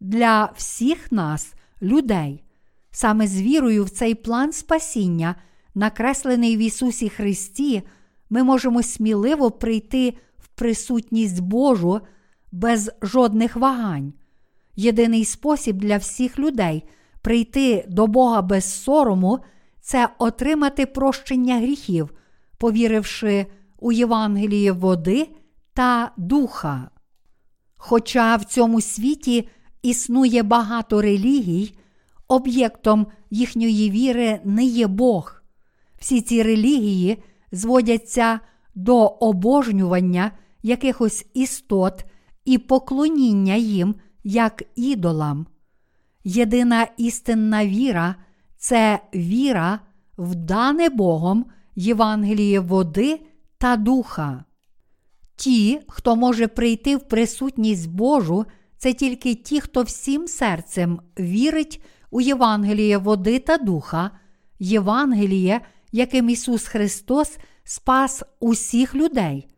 для 0.00 0.52
всіх 0.56 1.12
нас, 1.12 1.54
людей. 1.82 2.44
Саме 2.90 3.26
з 3.26 3.42
вірою 3.42 3.84
в 3.84 3.90
цей 3.90 4.14
план 4.14 4.52
спасіння, 4.52 5.34
накреслений 5.74 6.56
в 6.56 6.60
Ісусі 6.60 7.08
Христі, 7.08 7.82
ми 8.30 8.42
можемо 8.42 8.82
сміливо 8.82 9.50
прийти 9.50 10.14
присутність 10.60 11.40
Божу 11.40 12.00
без 12.52 12.90
жодних 13.02 13.56
вагань. 13.56 14.12
Єдиний 14.76 15.24
спосіб 15.24 15.76
для 15.76 15.96
всіх 15.96 16.38
людей 16.38 16.84
прийти 17.22 17.84
до 17.88 18.06
Бога 18.06 18.42
без 18.42 18.82
сорому 18.82 19.38
це 19.80 20.08
отримати 20.18 20.86
прощення 20.86 21.58
гріхів, 21.58 22.14
повіривши 22.58 23.46
у 23.78 23.92
Євангеліє 23.92 24.72
води 24.72 25.28
та 25.74 26.12
духа. 26.16 26.90
Хоча 27.76 28.36
в 28.36 28.44
цьому 28.44 28.80
світі 28.80 29.48
існує 29.82 30.42
багато 30.42 31.02
релігій, 31.02 31.74
об'єктом 32.28 33.06
їхньої 33.30 33.90
віри 33.90 34.40
не 34.44 34.64
є 34.64 34.86
Бог. 34.86 35.42
Всі 35.98 36.20
ці 36.20 36.42
релігії 36.42 37.22
зводяться 37.52 38.40
до 38.74 39.06
обожнювання 39.06 40.30
якихось 40.62 41.26
істот 41.34 42.04
і 42.44 42.58
поклоніння 42.58 43.54
їм 43.54 43.94
як 44.24 44.62
ідолам. 44.76 45.46
Єдина 46.24 46.86
істинна 46.96 47.66
віра 47.66 48.14
це 48.56 49.00
віра 49.14 49.80
в 50.18 50.34
дане 50.34 50.88
Богом 50.88 51.46
Євангеліє 51.74 52.60
води 52.60 53.20
та 53.58 53.76
духа. 53.76 54.44
Ті, 55.36 55.80
хто 55.88 56.16
може 56.16 56.48
прийти 56.48 56.96
в 56.96 57.08
присутність 57.08 57.90
Божу, 57.90 58.44
це 58.78 58.92
тільки 58.92 59.34
ті, 59.34 59.60
хто 59.60 59.82
всім 59.82 60.28
серцем 60.28 61.00
вірить 61.18 61.82
у 62.10 62.20
Євангеліє 62.20 62.98
води 62.98 63.38
та 63.38 63.58
духа, 63.58 64.10
Євангеліє, 64.58 65.60
яким 65.92 66.30
Ісус 66.30 66.66
Христос 66.66 67.38
спас 67.64 68.22
усіх 68.40 68.94
людей. 68.94 69.49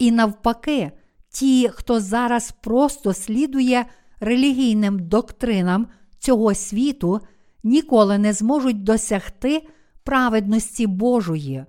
І 0.00 0.10
навпаки, 0.10 0.90
ті, 1.28 1.68
хто 1.68 2.00
зараз 2.00 2.54
просто 2.62 3.14
слідує 3.14 3.86
релігійним 4.20 4.98
доктринам 5.08 5.86
цього 6.18 6.54
світу, 6.54 7.20
ніколи 7.64 8.18
не 8.18 8.32
зможуть 8.32 8.82
досягти 8.84 9.66
праведності 10.04 10.86
Божої. 10.86 11.64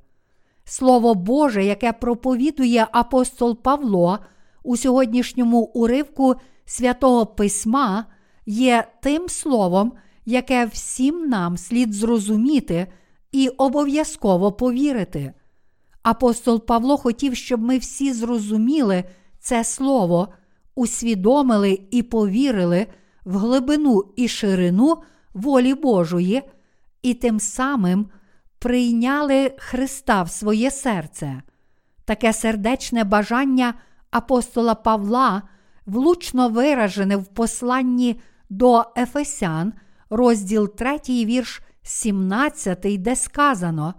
Слово 0.63 1.15
Боже, 1.15 1.65
яке 1.65 1.93
проповідує 1.93 2.87
апостол 2.91 3.61
Павло 3.61 4.19
у 4.63 4.77
сьогоднішньому 4.77 5.59
уривку 5.61 6.35
святого 6.65 7.25
Письма, 7.25 8.05
є 8.45 8.87
тим 9.01 9.29
словом, 9.29 9.93
яке 10.25 10.65
всім 10.65 11.29
нам 11.29 11.57
слід 11.57 11.93
зрозуміти 11.93 12.87
і 13.31 13.47
обов'язково 13.47 14.51
повірити. 14.51 15.33
Апостол 16.03 16.65
Павло 16.65 16.97
хотів, 16.97 17.35
щоб 17.35 17.61
ми 17.61 17.77
всі 17.77 18.13
зрозуміли 18.13 19.03
це 19.39 19.63
слово, 19.63 20.27
усвідомили 20.75 21.81
і 21.91 22.03
повірили 22.03 22.87
в 23.25 23.37
глибину 23.37 24.03
і 24.15 24.27
ширину 24.27 24.97
волі 25.33 25.73
Божої, 25.73 26.41
і 27.01 27.13
тим 27.13 27.39
самим 27.39 28.07
прийняли 28.59 29.53
Христа 29.57 30.23
в 30.23 30.29
своє 30.29 30.71
серце. 30.71 31.41
Таке 32.05 32.33
сердечне 32.33 33.03
бажання 33.03 33.73
апостола 34.11 34.75
Павла, 34.75 35.41
влучно 35.85 36.49
виражене 36.49 37.17
в 37.17 37.25
посланні 37.25 38.21
до 38.49 38.85
Ефесян, 38.97 39.73
розділ 40.09 40.75
3, 40.75 40.99
вірш 41.07 41.61
17, 41.83 43.01
де 43.01 43.15
сказано, 43.15 43.93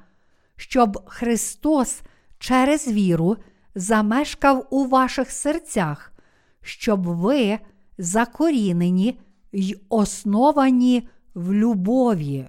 щоб 0.56 1.04
Христос 1.06 2.02
через 2.38 2.88
віру 2.88 3.36
замешкав 3.74 4.68
у 4.70 4.86
ваших 4.86 5.30
серцях, 5.30 6.12
щоб 6.60 7.02
ви 7.02 7.58
закорінені 7.98 9.20
й 9.52 9.80
основані 9.88 11.08
в 11.34 11.52
любові. 11.52 12.48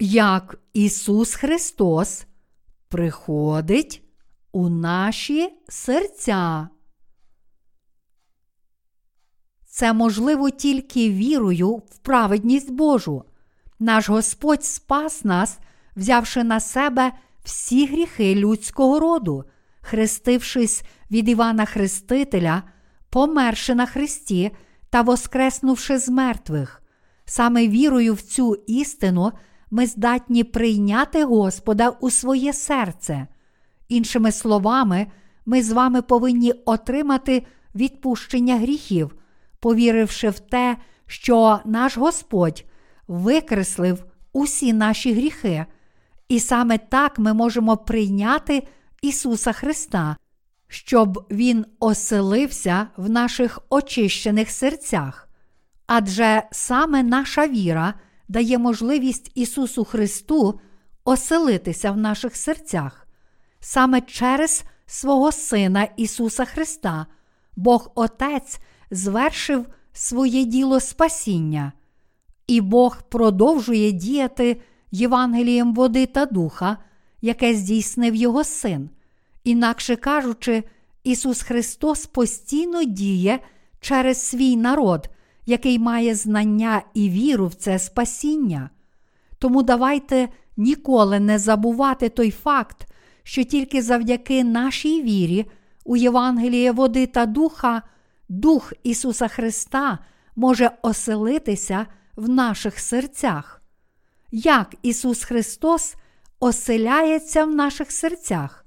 Як 0.00 0.58
Ісус 0.72 1.34
Христос 1.34 2.26
приходить 2.88 4.02
у 4.52 4.68
наші 4.68 5.52
серця. 5.68 6.68
Це 9.74 9.92
можливо 9.92 10.50
тільки 10.50 11.10
вірою 11.10 11.70
в 11.70 11.98
праведність 12.02 12.70
Божу. 12.70 13.24
Наш 13.78 14.08
Господь 14.08 14.64
спас 14.64 15.24
нас, 15.24 15.58
взявши 15.96 16.44
на 16.44 16.60
себе 16.60 17.12
всі 17.44 17.86
гріхи 17.86 18.34
людського 18.34 19.00
роду, 19.00 19.44
хрестившись 19.80 20.82
від 21.10 21.28
Івана 21.28 21.64
Хрестителя, 21.64 22.62
померши 23.10 23.74
на 23.74 23.86
Христі 23.86 24.50
та 24.90 25.02
воскреснувши 25.02 25.98
з 25.98 26.08
мертвих. 26.08 26.82
Саме 27.24 27.68
вірою 27.68 28.14
в 28.14 28.20
цю 28.20 28.54
істину 28.66 29.32
ми 29.70 29.86
здатні 29.86 30.44
прийняти 30.44 31.24
Господа 31.24 31.88
у 31.88 32.10
своє 32.10 32.52
серце. 32.52 33.26
Іншими 33.88 34.32
словами, 34.32 35.06
ми 35.46 35.62
з 35.62 35.72
вами 35.72 36.02
повинні 36.02 36.52
отримати 36.52 37.46
відпущення 37.74 38.58
гріхів, 38.58 39.14
повіривши 39.64 40.28
в 40.28 40.38
те, 40.38 40.76
що 41.06 41.60
наш 41.64 41.96
Господь 41.96 42.64
викреслив 43.08 44.04
усі 44.32 44.72
наші 44.72 45.12
гріхи, 45.12 45.66
і 46.28 46.40
саме 46.40 46.78
так 46.78 47.18
ми 47.18 47.34
можемо 47.34 47.76
прийняти 47.76 48.68
Ісуса 49.02 49.52
Христа, 49.52 50.16
щоб 50.68 51.26
Він 51.30 51.66
оселився 51.80 52.86
в 52.96 53.10
наших 53.10 53.58
очищених 53.70 54.50
серцях. 54.50 55.28
Адже 55.86 56.42
саме 56.52 57.02
наша 57.02 57.48
віра 57.48 57.94
дає 58.28 58.58
можливість 58.58 59.32
Ісусу 59.34 59.84
Христу 59.84 60.60
оселитися 61.04 61.90
в 61.90 61.96
наших 61.96 62.36
серцях. 62.36 63.06
Саме 63.60 64.00
через 64.00 64.64
свого 64.86 65.32
Сина 65.32 65.88
Ісуса 65.96 66.44
Христа 66.44 67.06
Бог 67.56 67.90
Отець 67.94 68.58
звершив 68.90 69.66
своє 69.92 70.44
діло 70.44 70.80
спасіння, 70.80 71.72
і 72.46 72.60
Бог 72.60 73.02
продовжує 73.02 73.92
діяти 73.92 74.60
Євангелієм 74.90 75.74
води 75.74 76.06
та 76.06 76.26
духа, 76.26 76.78
яке 77.22 77.54
здійснив 77.54 78.14
Його 78.14 78.44
Син. 78.44 78.90
Інакше 79.44 79.96
кажучи, 79.96 80.62
Ісус 81.04 81.42
Христос 81.42 82.06
постійно 82.06 82.84
діє 82.84 83.38
через 83.80 84.26
свій 84.26 84.56
народ, 84.56 85.08
який 85.46 85.78
має 85.78 86.14
знання 86.14 86.82
і 86.94 87.10
віру 87.10 87.46
в 87.46 87.54
це 87.54 87.78
спасіння. 87.78 88.70
Тому 89.38 89.62
давайте 89.62 90.28
ніколи 90.56 91.20
не 91.20 91.38
забувати 91.38 92.08
той 92.08 92.30
факт, 92.30 92.86
що 93.22 93.44
тільки 93.44 93.82
завдяки 93.82 94.44
нашій 94.44 95.02
вірі 95.02 95.46
у 95.84 95.96
Євангеліє 95.96 96.72
води 96.72 97.06
та 97.06 97.26
духа, 97.26 97.82
Дух 98.34 98.72
Ісуса 98.82 99.28
Христа 99.28 99.98
може 100.36 100.70
оселитися 100.82 101.86
в 102.16 102.28
наших 102.28 102.78
серцях. 102.78 103.62
Як 104.32 104.74
Ісус 104.82 105.24
Христос 105.24 105.94
оселяється 106.40 107.44
в 107.44 107.50
наших 107.50 107.90
серцях? 107.90 108.64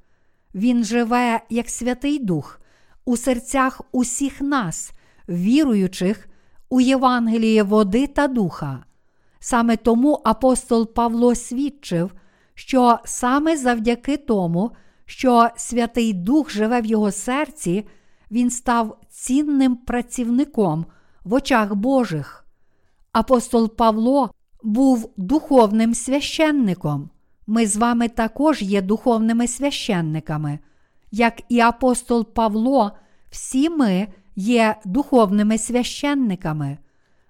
Він 0.56 0.84
живе 0.84 1.42
як 1.50 1.70
Святий 1.70 2.20
Дух 2.20 2.62
у 3.06 3.18
серцях 3.18 3.82
усіх 3.92 4.42
нас, 4.42 4.92
віруючих 5.30 6.28
у 6.70 6.82
Євангеліє 6.82 7.64
води 7.64 8.08
та 8.08 8.28
духа. 8.28 8.84
Саме 9.40 9.78
тому 9.78 10.22
апостол 10.26 10.94
Павло 10.94 11.36
свідчив, 11.36 12.12
що 12.54 13.00
саме 13.06 13.58
завдяки 13.58 14.18
тому, 14.18 14.72
що 15.06 15.50
Святий 15.56 16.14
Дух 16.14 16.52
живе 16.52 16.82
в 16.82 16.86
його 16.86 17.12
серці, 17.12 17.88
він 18.32 18.50
став 18.50 18.98
цінним 19.10 19.76
працівником 19.76 20.86
в 21.24 21.34
очах 21.34 21.76
Божих. 21.76 22.46
Апостол 23.12 23.76
Павло 23.76 24.32
був 24.64 25.14
духовним 25.18 25.94
священником. 25.94 27.10
Ми 27.48 27.68
з 27.68 27.78
вами 27.78 28.08
також 28.08 28.62
є 28.62 28.82
духовними 28.82 29.48
священниками. 29.48 30.60
Як 31.12 31.42
і 31.50 31.60
апостол 31.60 32.34
Павло, 32.34 32.92
всі 33.30 33.70
ми 33.70 34.08
є 34.36 34.76
духовними 34.86 35.58
священниками. 35.58 36.78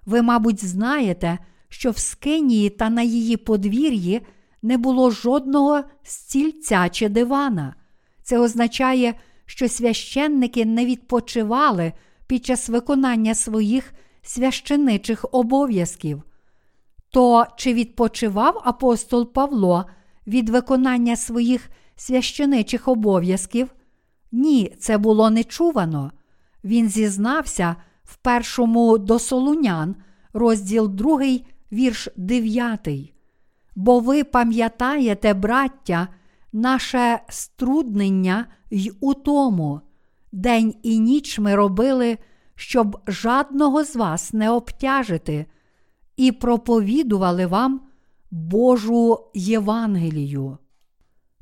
Ви, 0.06 0.22
мабуть, 0.22 0.66
знаєте, 0.66 1.38
що 1.70 1.92
в 1.92 1.98
Скинії 1.98 2.70
та 2.70 2.90
на 2.90 3.02
її 3.02 3.38
подвір'ї 3.38 4.22
не 4.62 4.78
було 4.78 5.12
жодного 5.12 5.84
стільця 6.04 6.90
чи 6.90 7.10
дивана. 7.10 7.76
Це 8.24 8.40
означає, 8.40 9.14
що 9.48 9.70
священники 9.70 10.66
не 10.66 10.86
відпочивали 10.86 11.94
під 12.28 12.46
час 12.46 12.70
виконання 12.70 13.36
своїх 13.36 13.94
священичих 14.22 15.26
обов'язків. 15.32 16.24
То 17.10 17.46
чи 17.58 17.74
відпочивав 17.74 18.62
апостол 18.66 19.34
Павло 19.34 19.86
від 20.28 20.50
виконання 20.50 21.16
своїх 21.16 21.70
священичих 21.96 22.88
обов'язків? 22.88 23.70
Ні, 24.32 24.76
це 24.80 24.98
було 24.98 25.30
нечувано. 25.30 26.12
Він 26.64 26.90
зізнався 26.90 27.76
в 28.04 28.16
першому 28.16 28.98
до 28.98 29.20
Солунян, 29.20 29.96
розділ 30.34 30.90
2, 30.90 31.22
вірш 31.72 32.10
9. 32.16 32.90
Бо 33.76 34.00
ви 34.00 34.24
пам'ятаєте, 34.24 35.34
браття, 35.34 36.08
наше 36.54 37.20
струднення 37.30 38.46
й 38.72 38.94
у 39.00 39.14
тому. 39.14 39.82
День 40.32 40.76
і 40.84 41.00
ніч 41.00 41.40
ми 41.40 41.56
робили, 41.56 42.18
щоб 42.56 42.98
жадного 43.08 43.84
з 43.84 43.96
вас 43.96 44.34
не 44.34 44.50
обтяжити, 44.50 45.46
і 46.18 46.32
проповідували 46.32 47.46
вам 47.46 47.82
Божу 48.32 49.20
Євангелію. 49.34 50.58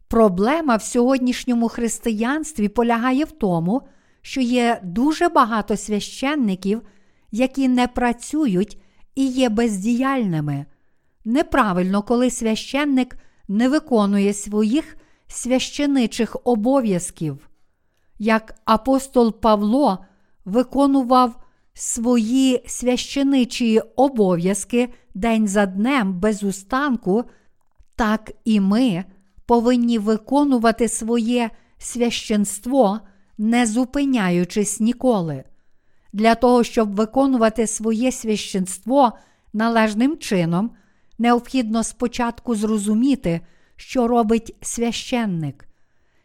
Проблема 0.08 0.76
в 0.76 0.82
сьогоднішньому 0.82 1.70
християнстві 1.70 2.68
полягає 2.68 3.26
в 3.26 3.32
тому, 3.32 3.82
що 4.22 4.42
є 4.42 4.80
дуже 4.84 5.30
багато 5.30 5.78
священників, 5.78 6.82
які 7.32 7.68
не 7.68 7.88
працюють 7.88 8.82
і 9.16 9.28
є 9.28 9.50
бездіяльними. 9.50 10.66
Неправильно, 11.26 12.02
коли 12.04 12.30
священник 12.30 13.18
не 13.48 13.70
виконує 13.70 14.34
своїх 14.34 14.98
священичих 15.28 16.38
обов'язків. 16.44 17.50
Як 18.20 18.56
апостол 18.66 19.40
Павло 19.42 20.06
виконував 20.46 21.44
свої 21.74 22.64
священичі 22.68 23.80
обов'язки 23.96 24.90
день 25.14 25.48
за 25.48 25.66
днем 25.66 26.20
без 26.20 26.44
устанку, 26.44 27.24
так 27.96 28.32
і 28.46 28.60
ми 28.60 29.06
повинні 29.46 30.00
виконувати 30.00 30.88
своє 30.88 31.50
священство, 31.78 33.00
не 33.38 33.66
зупиняючись 33.66 34.80
ніколи. 34.80 35.44
Для 36.14 36.36
того, 36.36 36.64
щоб 36.64 36.96
виконувати 36.96 37.68
своє 37.68 38.12
священство 38.12 39.12
належним 39.54 40.18
чином, 40.18 40.72
необхідно 41.18 41.84
спочатку 41.84 42.56
зрозуміти, 42.56 43.42
що 43.76 44.08
робить 44.08 44.56
священник. 44.62 45.68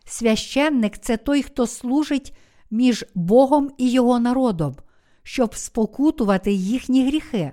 Священник 0.05 0.99
це 0.99 1.17
той, 1.17 1.43
хто 1.43 1.67
служить 1.67 2.37
між 2.71 3.05
Богом 3.15 3.71
і 3.79 3.91
його 3.91 4.21
народом, 4.21 4.77
щоб 5.23 5.55
спокутувати 5.55 6.53
їхні 6.53 7.07
гріхи. 7.07 7.53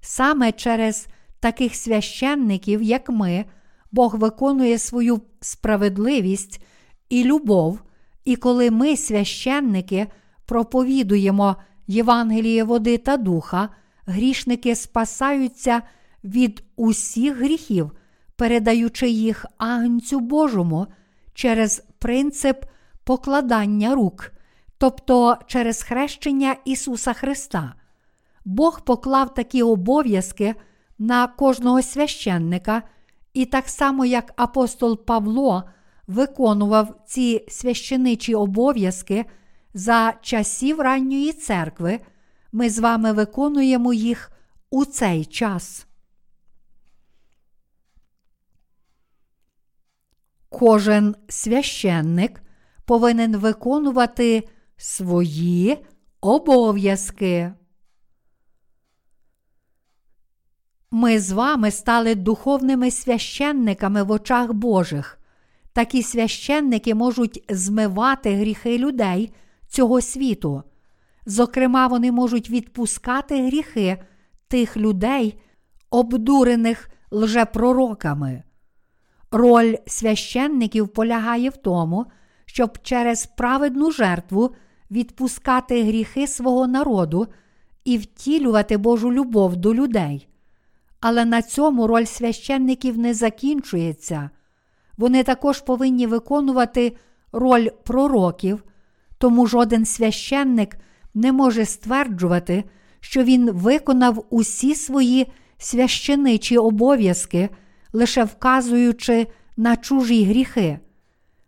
Саме 0.00 0.52
через 0.52 1.06
таких 1.40 1.74
священників, 1.74 2.82
як 2.82 3.08
ми, 3.08 3.44
Бог 3.92 4.16
виконує 4.16 4.78
свою 4.78 5.20
справедливість 5.40 6.62
і 7.08 7.24
любов, 7.24 7.82
і 8.24 8.36
коли 8.36 8.70
ми, 8.70 8.96
священники, 8.96 10.06
проповідуємо 10.46 11.56
Євангеліє 11.86 12.64
води 12.64 12.98
та 12.98 13.16
духа, 13.16 13.68
грішники 14.06 14.74
спасаються 14.74 15.82
від 16.24 16.64
усіх 16.76 17.36
гріхів, 17.36 17.92
передаючи 18.36 19.08
їх 19.08 19.46
Агнцю 19.58 20.20
Божому 20.20 20.86
через 21.34 21.84
принцип 21.98 22.64
покладання 23.04 23.94
рук, 23.94 24.32
тобто 24.78 25.36
через 25.46 25.82
хрещення 25.82 26.56
Ісуса 26.64 27.12
Христа. 27.12 27.74
Бог 28.44 28.84
поклав 28.84 29.34
такі 29.34 29.62
обов'язки 29.62 30.54
на 30.98 31.26
кожного 31.26 31.82
священника, 31.82 32.82
і 33.34 33.44
так 33.44 33.68
само, 33.68 34.04
як 34.04 34.32
апостол 34.36 35.04
Павло 35.04 35.64
виконував 36.06 36.94
ці 37.06 37.44
священичі 37.48 38.34
обов'язки 38.34 39.24
за 39.74 40.14
часів 40.22 40.80
ранньої 40.80 41.32
церкви, 41.32 42.00
ми 42.52 42.70
з 42.70 42.78
вами 42.78 43.12
виконуємо 43.12 43.92
їх 43.92 44.32
у 44.70 44.84
цей 44.84 45.24
час. 45.24 45.85
Кожен 50.58 51.14
священник 51.28 52.42
повинен 52.84 53.36
виконувати 53.36 54.48
свої 54.76 55.78
обов'язки. 56.20 57.52
ми 60.90 61.20
з 61.20 61.32
вами 61.32 61.70
стали 61.70 62.14
духовними 62.14 62.90
священниками 62.90 64.02
в 64.02 64.10
очах 64.10 64.52
Божих. 64.52 65.18
Такі 65.72 66.02
священники 66.02 66.94
можуть 66.94 67.44
змивати 67.48 68.34
гріхи 68.34 68.78
людей 68.78 69.34
цього 69.68 70.00
світу. 70.00 70.62
Зокрема, 71.26 71.86
вони 71.86 72.12
можуть 72.12 72.50
відпускати 72.50 73.46
гріхи 73.46 74.02
тих 74.48 74.76
людей, 74.76 75.40
обдурених 75.90 76.90
лжепророками. 77.10 78.42
Роль 79.36 79.74
священників 79.86 80.88
полягає 80.88 81.50
в 81.50 81.56
тому, 81.56 82.06
щоб 82.46 82.78
через 82.82 83.26
праведну 83.26 83.90
жертву 83.90 84.50
відпускати 84.90 85.84
гріхи 85.84 86.26
свого 86.26 86.66
народу 86.66 87.26
і 87.84 87.98
втілювати 87.98 88.76
Божу 88.76 89.12
любов 89.12 89.56
до 89.56 89.74
людей. 89.74 90.28
Але 91.00 91.24
на 91.24 91.42
цьому 91.42 91.86
роль 91.86 92.04
священників 92.04 92.98
не 92.98 93.14
закінчується. 93.14 94.30
Вони 94.98 95.22
також 95.22 95.60
повинні 95.60 96.06
виконувати 96.06 96.96
роль 97.32 97.68
пророків, 97.84 98.64
тому 99.18 99.46
жоден 99.46 99.84
священник 99.84 100.76
не 101.14 101.32
може 101.32 101.64
стверджувати, 101.64 102.64
що 103.00 103.22
він 103.22 103.50
виконав 103.50 104.26
усі 104.30 104.74
свої 104.74 105.26
священичі 105.58 106.58
обов'язки, 106.58 107.48
лише 107.96 108.24
вказуючи 108.24 109.26
на 109.56 109.76
чужі 109.76 110.24
гріхи. 110.24 110.78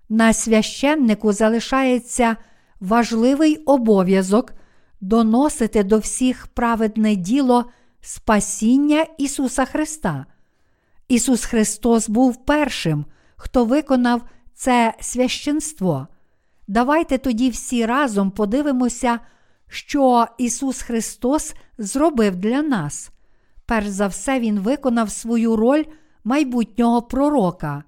На 0.08 0.32
священнику 0.32 1.32
залишається 1.32 2.36
важливий 2.80 3.56
обов'язок 3.56 4.52
доносити 5.00 5.82
до 5.84 5.98
всіх 5.98 6.46
праведне 6.46 7.16
діло 7.16 7.64
спасіння 8.00 9.06
Ісуса 9.18 9.64
Христа. 9.64 10.26
Ісус 11.08 11.44
Христос 11.44 12.08
був 12.08 12.44
першим, 12.44 13.04
хто 13.36 13.64
виконав 13.64 14.22
це 14.54 14.94
священство. 15.00 16.06
Давайте 16.68 17.18
тоді 17.18 17.50
всі 17.50 17.86
разом 17.86 18.30
подивимося, 18.30 19.18
що 19.68 20.26
Ісус 20.38 20.82
Христос 20.82 21.54
зробив 21.78 22.36
для 22.36 22.62
нас. 22.62 23.10
Перш 23.66 23.88
за 23.88 24.06
все, 24.06 24.40
Він 24.40 24.60
виконав 24.60 25.10
свою 25.10 25.56
роль 25.56 25.84
майбутнього 26.28 27.02
пророка. 27.02 27.84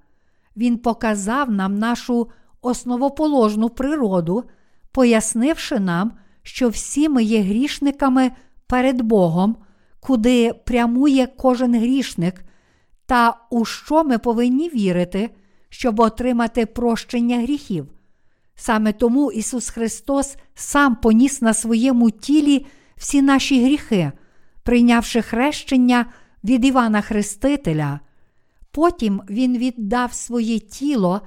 Він 0.57 0.79
показав 0.79 1.51
нам 1.51 1.79
нашу 1.79 2.29
основоположну 2.63 3.69
природу, 3.69 4.45
пояснивши 4.93 5.81
нам, 5.81 6.13
що 6.43 6.69
всі 6.69 7.09
ми 7.09 7.23
є 7.23 7.41
грішниками 7.43 8.31
перед 8.67 9.03
Богом, 9.03 9.57
куди 10.01 10.53
прямує 10.53 11.27
кожен 11.27 11.75
грішник, 11.75 12.45
та 13.07 13.37
у 13.51 13.65
що 13.65 14.05
ми 14.05 14.19
повинні 14.19 14.69
вірити, 14.69 15.31
щоб 15.69 16.01
отримати 16.01 16.67
прощення 16.67 17.41
гріхів. 17.41 17.87
Саме 18.55 18.93
тому 18.93 19.33
Ісус 19.33 19.71
Христос 19.71 20.37
сам 20.55 20.97
поніс 20.97 21.43
на 21.43 21.55
своєму 21.55 22.11
тілі 22.11 22.67
всі 22.97 23.23
наші 23.23 23.65
гріхи, 23.65 24.13
прийнявши 24.63 25.23
хрещення 25.23 26.07
від 26.45 26.65
Івана 26.65 27.01
Хрестителя. 27.01 28.01
Потім 28.71 29.23
Він 29.31 29.59
віддав 29.59 30.13
своє 30.13 30.59
тіло 30.59 31.21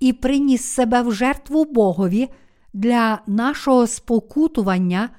і 0.00 0.12
приніс 0.12 0.64
себе 0.64 1.02
в 1.02 1.12
жертву 1.12 1.64
Богові 1.64 2.28
для 2.72 3.20
нашого 3.26 3.86
спокутування, 3.86 5.10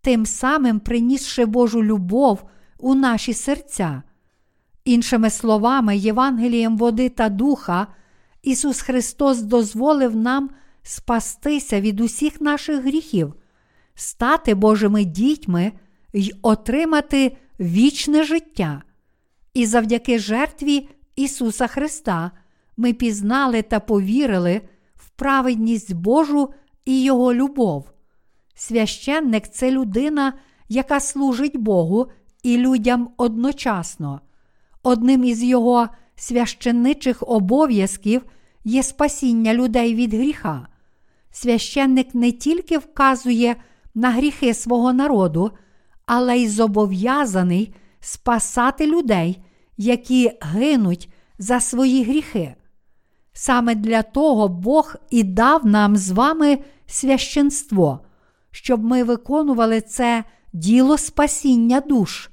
тим 0.00 0.26
самим 0.26 0.80
принісши 0.80 1.46
Божу 1.46 1.84
любов 1.84 2.44
у 2.78 2.94
наші 2.94 3.34
серця. 3.34 4.02
Іншими 4.84 5.30
словами, 5.30 5.96
Євангелієм 5.96 6.76
води 6.76 7.08
та 7.08 7.28
духа, 7.28 7.86
Ісус 8.42 8.80
Христос 8.80 9.42
дозволив 9.42 10.16
нам 10.16 10.50
спастися 10.82 11.80
від 11.80 12.00
усіх 12.00 12.40
наших 12.40 12.82
гріхів, 12.82 13.34
стати 13.94 14.54
Божими 14.54 15.04
дітьми 15.04 15.72
й 16.12 16.34
отримати 16.42 17.36
вічне 17.60 18.24
життя. 18.24 18.82
І 19.54 19.66
завдяки 19.66 20.18
жертві 20.18 20.88
Ісуса 21.16 21.66
Христа 21.66 22.30
ми 22.76 22.92
пізнали 22.92 23.62
та 23.62 23.80
повірили 23.80 24.60
в 24.96 25.08
праведність 25.08 25.92
Божу 25.92 26.54
і 26.84 27.02
Його 27.02 27.34
любов. 27.34 27.90
Священник 28.54 29.48
це 29.48 29.70
людина, 29.70 30.32
яка 30.68 31.00
служить 31.00 31.56
Богу 31.56 32.06
і 32.42 32.56
людям 32.56 33.10
одночасно. 33.16 34.20
Одним 34.82 35.24
із 35.24 35.42
його 35.42 35.88
священничих 36.16 37.22
обов'язків 37.26 38.22
є 38.64 38.82
спасіння 38.82 39.54
людей 39.54 39.94
від 39.94 40.14
гріха. 40.14 40.68
Священник 41.30 42.14
не 42.14 42.32
тільки 42.32 42.78
вказує 42.78 43.56
на 43.94 44.10
гріхи 44.10 44.54
свого 44.54 44.92
народу, 44.92 45.50
але 46.06 46.38
й 46.38 46.48
зобов'язаний 46.48 47.74
спасати 48.00 48.86
людей, 48.86 49.44
які 49.76 50.32
гинуть 50.40 51.08
за 51.38 51.60
свої 51.60 52.04
гріхи. 52.04 52.54
Саме 53.32 53.74
для 53.74 54.02
того 54.02 54.48
Бог 54.48 54.94
і 55.10 55.22
дав 55.22 55.66
нам 55.66 55.96
з 55.96 56.10
вами 56.10 56.58
священство, 56.86 58.00
щоб 58.50 58.84
ми 58.84 59.04
виконували 59.04 59.80
це 59.80 60.24
діло 60.52 60.98
спасіння 60.98 61.80
душ. 61.80 62.30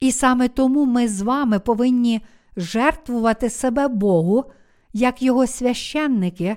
І 0.00 0.12
саме 0.12 0.48
тому 0.48 0.84
ми 0.86 1.08
з 1.08 1.22
вами 1.22 1.58
повинні 1.58 2.20
жертвувати 2.56 3.50
себе 3.50 3.88
Богу, 3.88 4.44
як 4.92 5.22
Його 5.22 5.46
священники, 5.46 6.56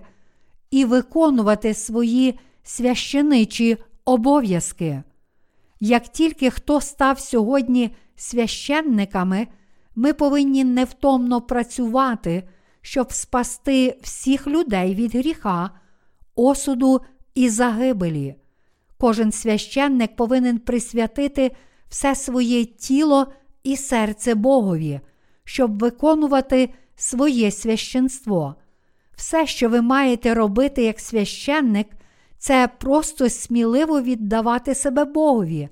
і 0.72 0.86
виконувати 0.86 1.74
свої 1.74 2.40
священичі 2.64 3.78
обов'язки. 4.06 5.04
Як 5.80 6.08
тільки 6.08 6.50
хто 6.50 6.82
став 6.82 7.20
сьогодні 7.20 7.96
священниками, 8.16 9.48
ми 9.96 10.14
повинні 10.14 10.64
невтомно 10.64 11.42
працювати, 11.42 12.44
щоб 12.82 13.14
спасти 13.14 13.98
всіх 14.02 14.48
людей 14.48 14.96
від 14.96 15.16
гріха, 15.16 15.70
осуду 16.36 17.02
і 17.36 17.50
загибелі. 17.50 18.36
Кожен 18.98 19.32
священник 19.32 20.16
повинен 20.16 20.60
присвятити 20.60 21.52
все 21.90 22.16
своє 22.16 22.66
тіло 22.66 23.28
і 23.64 23.78
серце 23.78 24.36
Богові, 24.36 25.00
щоб 25.44 25.80
виконувати 25.80 26.70
своє 26.96 27.52
священство. 27.52 28.56
Все, 29.16 29.48
що 29.48 29.70
ви 29.70 29.82
маєте 29.82 30.34
робити 30.34 30.84
як 30.84 31.00
священник, 31.00 31.88
це 32.38 32.70
просто 32.80 33.30
сміливо 33.30 34.02
віддавати 34.02 34.76
себе 34.76 35.06
Богові, 35.06 35.70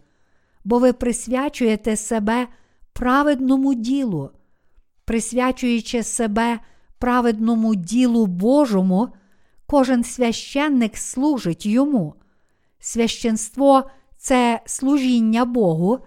бо 0.63 0.79
ви 0.79 0.93
присвячуєте 0.93 1.95
себе 1.95 2.47
праведному 2.93 3.73
ділу, 3.73 4.30
присвячуючи 5.06 6.04
себе 6.04 6.60
праведному 6.99 7.75
ділу 7.75 8.25
Божому, 8.25 9.10
кожен 9.65 10.04
священник 10.04 10.97
служить 10.97 11.65
йому. 11.65 12.15
Священство 12.80 13.89
це 14.17 14.62
служіння 14.65 15.45
Богу, 15.45 15.99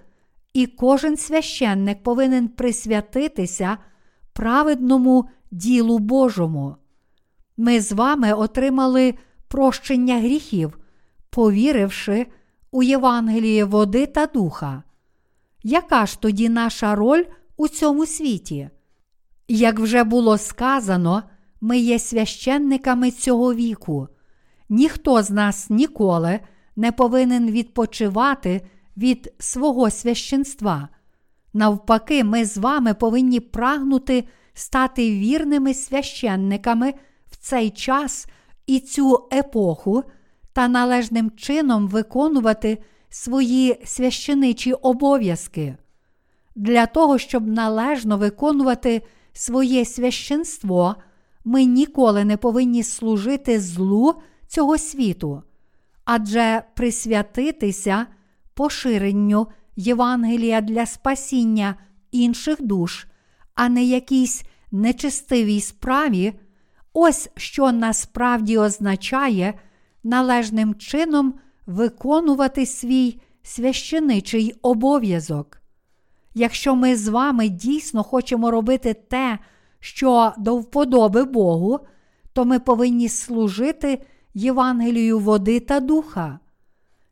і 0.53 0.66
кожен 0.66 1.16
священник 1.16 2.03
повинен 2.03 2.49
присвятитися 2.49 3.79
праведному 4.33 5.29
ділу 5.51 5.99
Божому. 5.99 6.77
Ми 7.57 7.81
з 7.81 7.92
вами 7.92 8.33
отримали 8.33 9.14
прощення 9.49 10.18
гріхів, 10.18 10.79
повіривши 11.31 12.27
у 12.70 12.83
Євангеліє 12.83 13.64
води 13.64 14.07
та 14.07 14.27
духа. 14.27 14.83
Яка 15.66 16.07
ж 16.07 16.20
тоді 16.20 16.48
наша 16.48 16.94
роль 16.94 17.24
у 17.57 17.68
цьому 17.68 18.07
світі? 18.07 18.70
Як 19.48 19.79
вже 19.79 20.05
було 20.05 20.38
сказано, 20.38 21.22
ми 21.61 21.79
є 21.79 21.98
священниками 21.98 23.11
цього 23.11 23.55
віку. 23.55 24.09
Ніхто 24.68 25.22
з 25.22 25.31
нас 25.31 25.70
ніколи 25.70 26.40
не 26.77 26.92
повинен 26.92 27.50
відпочивати 27.50 28.61
від 28.96 29.35
свого 29.38 29.90
священства. 29.90 30.88
Навпаки, 31.53 32.24
ми 32.24 32.44
з 32.44 32.59
вами 32.59 32.94
повинні 32.94 33.40
прагнути 33.40 34.24
стати 34.55 35.11
вірними 35.11 35.74
священниками 35.74 36.94
в 37.31 37.37
цей 37.37 37.70
час 37.70 38.27
і 38.66 38.81
цю 38.81 39.29
епоху 39.33 40.03
та 40.53 40.68
належним 40.68 41.31
чином 41.31 41.88
виконувати 41.88 42.79
свої 43.14 43.81
священичі 43.85 44.72
обов'язки. 44.72 45.77
Для 46.55 46.87
того, 46.87 47.18
щоб 47.18 47.46
належно 47.46 48.18
виконувати 48.18 49.03
своє 49.33 49.85
священство, 49.85 50.96
ми 51.44 51.64
ніколи 51.64 52.24
не 52.24 52.37
повинні 52.37 52.83
служити 52.83 53.61
злу 53.61 54.14
цього 54.48 54.79
світу, 54.79 55.42
адже 56.05 56.62
присвятитися 56.77 58.07
поширенню 58.55 59.46
Євангелія 59.77 60.61
для 60.61 60.87
спасіння 60.87 61.74
інших 62.12 62.62
душ, 62.62 63.07
а 63.55 63.68
не 63.68 63.85
якійсь 63.85 64.42
нечистивій 64.72 65.61
справі, 65.61 66.33
ось 66.92 67.29
що 67.37 67.72
насправді 67.72 68.59
означає 68.59 69.55
належним 70.05 70.74
чином 70.74 71.35
виконувати 71.66 72.66
свій 72.66 73.20
священичий 73.42 74.55
обов'язок. 74.62 75.61
Якщо 76.35 76.74
ми 76.74 76.96
з 76.96 77.09
вами 77.09 77.48
дійсно 77.48 78.03
хочемо 78.03 78.50
робити 78.50 78.94
те, 78.94 79.38
що 79.81 80.33
до 80.38 80.57
вподоби 80.57 81.24
Богу, 81.24 81.81
то 82.33 82.44
ми 82.44 82.59
повинні 82.59 83.09
служити 83.09 84.03
Євангелію 84.35 85.18
води 85.18 85.61
та 85.61 85.81
духа. 85.81 86.38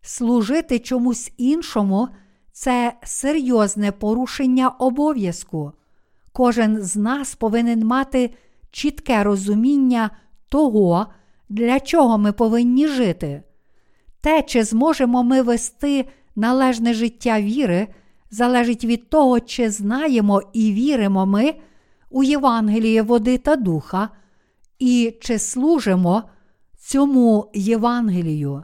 Служити 0.02 0.78
чомусь 0.78 1.32
іншому 1.36 2.08
це 2.52 2.92
серйозне 3.02 3.92
порушення 3.92 4.68
обов'язку. 4.68 5.72
Кожен 6.32 6.82
з 6.82 6.96
нас 6.96 7.34
повинен 7.34 7.86
мати 7.86 8.34
чітке 8.70 9.24
розуміння 9.24 10.10
того, 10.48 11.06
для 11.48 11.80
чого 11.80 12.18
ми 12.18 12.32
повинні 12.32 12.88
жити. 12.88 13.42
Те, 14.22 14.42
чи 14.42 14.64
зможемо 14.64 15.22
ми 15.22 15.42
вести 15.42 16.08
належне 16.36 16.94
життя 16.94 17.40
віри, 17.40 17.88
залежить 18.30 18.84
від 18.84 19.10
того, 19.10 19.40
чи 19.40 19.70
знаємо 19.70 20.42
і 20.52 20.72
віримо 20.72 21.26
ми 21.26 21.54
у 22.10 22.22
Євангеліє 22.22 23.02
води 23.02 23.38
та 23.38 23.56
духа, 23.56 24.08
і 24.78 25.14
чи 25.20 25.38
служимо 25.38 26.22
цьому 26.78 27.50
Євангелію. 27.54 28.62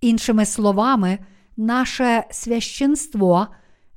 Іншими 0.00 0.46
словами, 0.46 1.18
наше 1.56 2.24
священство 2.30 3.46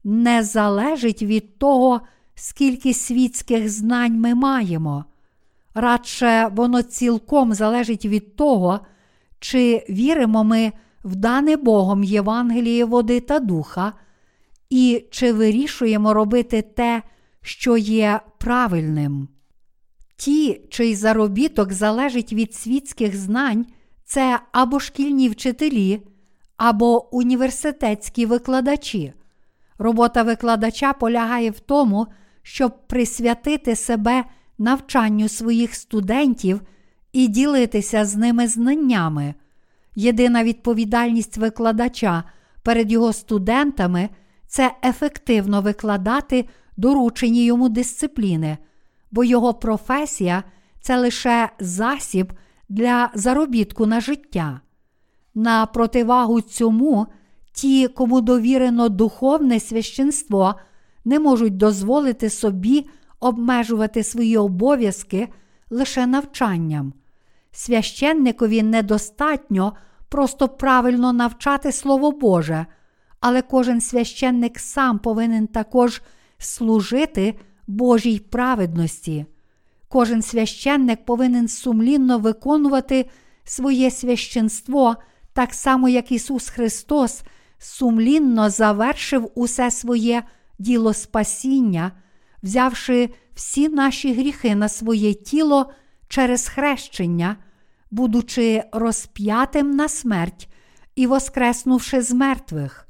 не 0.04 0.43
залежить 0.43 1.21
від 1.21 1.60
того, 1.60 2.02
скільки 2.36 2.93
світських 2.93 3.69
знань 3.69 4.19
ми 4.19 4.36
маємо. 4.36 5.06
Радше 5.73 6.50
воно 6.52 6.82
цілком 6.82 7.54
залежить 7.54 8.06
від 8.06 8.36
того, 8.36 8.80
чи 9.39 9.86
віримо 9.89 10.43
ми 10.43 10.71
в 11.04 11.15
дане 11.15 11.58
Богом 11.58 12.04
Євангеліє 12.04 12.86
води 12.86 13.19
та 13.19 13.39
духа, 13.39 13.93
і 14.69 15.06
чи 15.12 15.34
вирішуємо 15.34 16.13
робити 16.13 16.62
те, 16.62 17.04
що 17.41 17.78
є 17.78 18.19
правильним. 18.38 19.28
Ті, 20.17 20.62
чий 20.69 20.95
заробіток 20.95 21.73
залежить 21.73 22.34
від 22.34 22.56
світських 22.56 23.15
знань, 23.15 23.65
це 24.06 24.39
або 24.52 24.80
шкільні 24.80 25.30
вчителі, 25.30 26.02
або 26.58 27.15
університетські 27.15 28.26
викладачі. 28.26 29.13
Робота 29.78 30.23
викладача 30.23 30.93
полягає 30.93 31.52
в 31.52 31.60
тому, 31.60 32.08
щоб 32.41 32.88
присвятити 32.88 33.76
себе 33.76 34.23
навчанню 34.58 35.30
своїх 35.30 35.76
студентів 35.76 36.62
і 37.13 37.28
ділитися 37.28 38.06
з 38.06 38.15
ними 38.15 38.48
знаннями. 38.48 39.34
Єдина 39.96 40.43
відповідальність 40.43 41.38
викладача 41.38 42.24
перед 42.63 42.91
його 42.91 43.13
студентами 43.13 44.10
це 44.48 44.72
ефективно 44.84 45.62
викладати 45.62 46.46
доручені 46.78 47.46
йому 47.46 47.70
дисципліни, 47.70 48.58
бо 49.12 49.24
його 49.24 49.54
професія 49.54 50.43
це 50.82 50.98
лише 50.98 51.50
засіб 51.60 52.34
для 52.70 53.10
заробітку 53.13 53.86
на 53.86 54.02
життя. 54.02 54.62
На 55.36 55.65
противагу 55.65 56.41
цьому 56.41 57.08
ті, 57.54 57.88
кому 57.88 58.22
довірено 58.22 58.89
духовне 58.89 59.60
священство, 59.60 60.56
не 61.06 61.20
можуть 61.20 61.58
дозволити 61.58 62.30
собі 62.30 62.86
обмежувати 63.20 64.04
свої 64.04 64.38
обов'язки 64.38 65.28
лише 65.69 66.08
навчанням. 66.08 66.93
Священникові 67.51 68.63
недостатньо 68.63 69.73
просто 70.10 70.47
правильно 70.47 71.13
навчати 71.13 71.71
Слово 71.71 72.12
Боже, 72.12 72.65
але 73.19 73.41
кожен 73.41 73.82
священник 73.82 74.60
сам 74.60 74.99
повинен 74.99 75.47
також 75.47 76.01
служити 76.38 77.39
Божій 77.67 78.19
праведності. 78.19 79.25
Кожен 79.88 80.21
священник 80.21 81.06
повинен 81.06 81.47
сумлінно 81.47 82.19
виконувати 82.19 83.10
своє 83.43 83.91
священство, 83.91 84.95
так 85.34 85.53
само, 85.53 85.89
як 85.89 86.12
Ісус 86.12 86.49
Христос 86.49 87.23
сумлінно 87.58 88.49
завершив 88.49 89.32
усе 89.36 89.71
своє 89.71 90.23
діло 90.60 90.93
спасіння, 90.93 91.91
взявши 92.43 93.10
всі 93.38 93.69
наші 93.69 94.13
гріхи 94.13 94.56
на 94.56 94.69
своє 94.69 95.13
тіло 95.13 95.71
через 96.08 96.47
хрещення, 96.47 97.38
будучи 97.91 98.63
розп'ятим 98.71 99.71
на 99.71 99.88
смерть 99.88 100.50
і 100.95 101.08
воскреснувши 101.08 102.02
з 102.02 102.12
мертвих, 102.12 102.88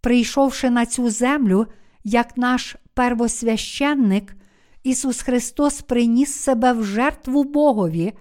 прийшовши 0.00 0.70
на 0.70 0.86
цю 0.86 1.10
землю 1.10 1.66
як 2.04 2.36
наш 2.36 2.76
первосвященник, 2.94 4.36
Ісус 4.82 5.22
Христос 5.22 5.82
приніс 5.82 6.32
себе 6.32 6.72
в 6.72 6.84
жертву 6.84 7.44
Богові, 7.44 8.12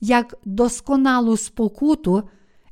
як 0.00 0.34
досконалу 0.44 1.36
спокуту, 1.36 2.28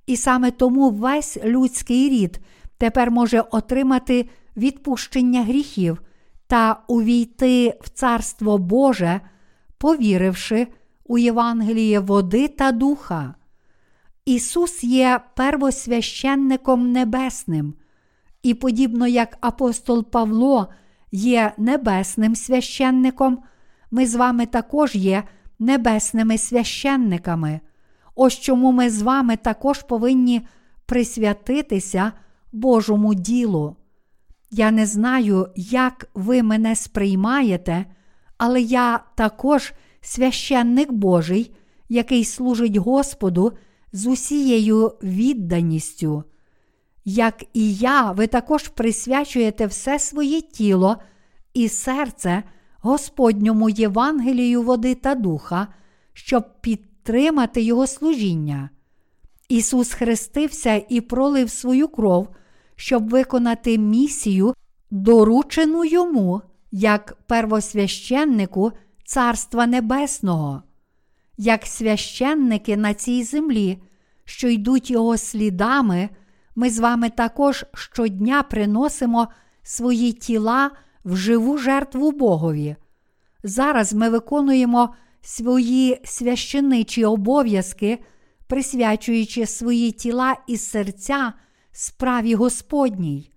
і 0.07 0.17
саме 0.17 0.51
тому 0.51 0.91
весь 0.91 1.39
людський 1.45 2.09
рід 2.09 2.41
тепер 2.79 3.11
може 3.11 3.41
отримати 3.41 4.29
відпущення 4.57 5.43
гріхів 5.43 6.03
та 6.47 6.83
увійти 6.87 7.79
в 7.81 7.89
Царство 7.89 8.59
Боже, 8.59 9.21
повіривши 9.79 10.67
у 11.05 11.19
Євангеліє 11.19 12.01
води 12.01 12.49
та 12.49 12.73
духа. 12.73 13.35
Ісус 14.25 14.85
є 14.85 15.21
первосвященником 15.37 16.93
небесним, 16.93 17.75
і 18.43 18.55
подібно 18.55 19.07
як 19.07 19.39
апостол 19.41 20.05
Павло 20.05 20.69
є 21.13 21.53
небесним 21.59 22.37
священником, 22.37 23.39
ми 23.91 24.07
з 24.07 24.15
вами 24.15 24.47
також 24.47 24.95
є 24.95 25.23
небесними 25.59 26.39
священниками. 26.39 27.61
Ось 28.15 28.35
чому 28.35 28.73
ми 28.73 28.91
з 28.91 29.03
вами 29.03 29.37
також 29.37 29.83
повинні 29.83 30.47
присвятитися 30.87 32.13
Божому 32.53 33.15
ділу. 33.15 33.77
Я 34.51 34.71
не 34.71 34.87
знаю, 34.87 35.49
як 35.57 36.09
ви 36.15 36.43
мене 36.43 36.77
сприймаєте, 36.77 37.87
але 38.39 38.61
я 38.61 39.05
також 39.15 39.73
священник 40.01 40.93
Божий, 40.93 41.57
який 41.89 42.25
служить 42.25 42.77
Господу 42.77 43.53
з 43.93 44.07
усією 44.07 44.93
відданістю. 45.03 46.25
Як 47.05 47.45
і 47.53 47.75
я, 47.75 48.13
ви 48.13 48.27
також 48.27 48.69
присвячуєте 48.69 49.67
все 49.67 49.99
своє 49.99 50.41
тіло 50.41 50.97
і 51.55 51.69
серце 51.69 52.43
Господньому 52.81 53.69
Євангелію 53.69 54.63
води 54.63 54.95
та 54.95 55.15
духа, 55.15 55.69
щоб 56.13 56.61
підтримати 56.61 57.63
Його 57.63 57.87
служіння. 57.87 58.71
Ісус 59.49 59.93
хрестився 59.93 60.83
і 60.89 61.01
пролив 61.01 61.51
свою 61.51 61.89
кров, 61.89 62.29
щоб 62.77 63.09
виконати 63.09 63.79
місію, 63.79 64.55
доручену 64.91 65.85
йому 65.85 66.43
як 66.71 67.17
первосвященнику 67.27 68.73
Царства 69.05 69.67
Небесного, 69.67 70.63
як 71.37 71.67
священники 71.67 72.77
на 72.77 72.95
цій 72.95 73.23
землі, 73.23 73.83
що 74.25 74.49
йдуть 74.49 74.91
його 74.91 75.17
слідами 75.17 76.09
ми 76.57 76.71
з 76.71 76.79
вами 76.79 77.11
також 77.11 77.65
щодня 77.75 78.43
приносимо 78.43 79.29
свої 79.63 80.13
тіла 80.13 80.71
в 81.05 81.17
живу 81.17 81.59
жертву 81.59 82.13
Богові. 82.13 82.77
Зараз 83.43 83.95
ми 83.95 84.11
виконуємо 84.11 84.95
свої 85.21 86.01
священичі 86.05 87.05
обов'язки, 87.05 87.99
присвячуючи 88.47 89.47
свої 89.47 89.93
тіла 89.93 90.37
і 90.47 90.57
серця 90.57 91.33
справі 91.79 92.35
Господній. 92.35 93.31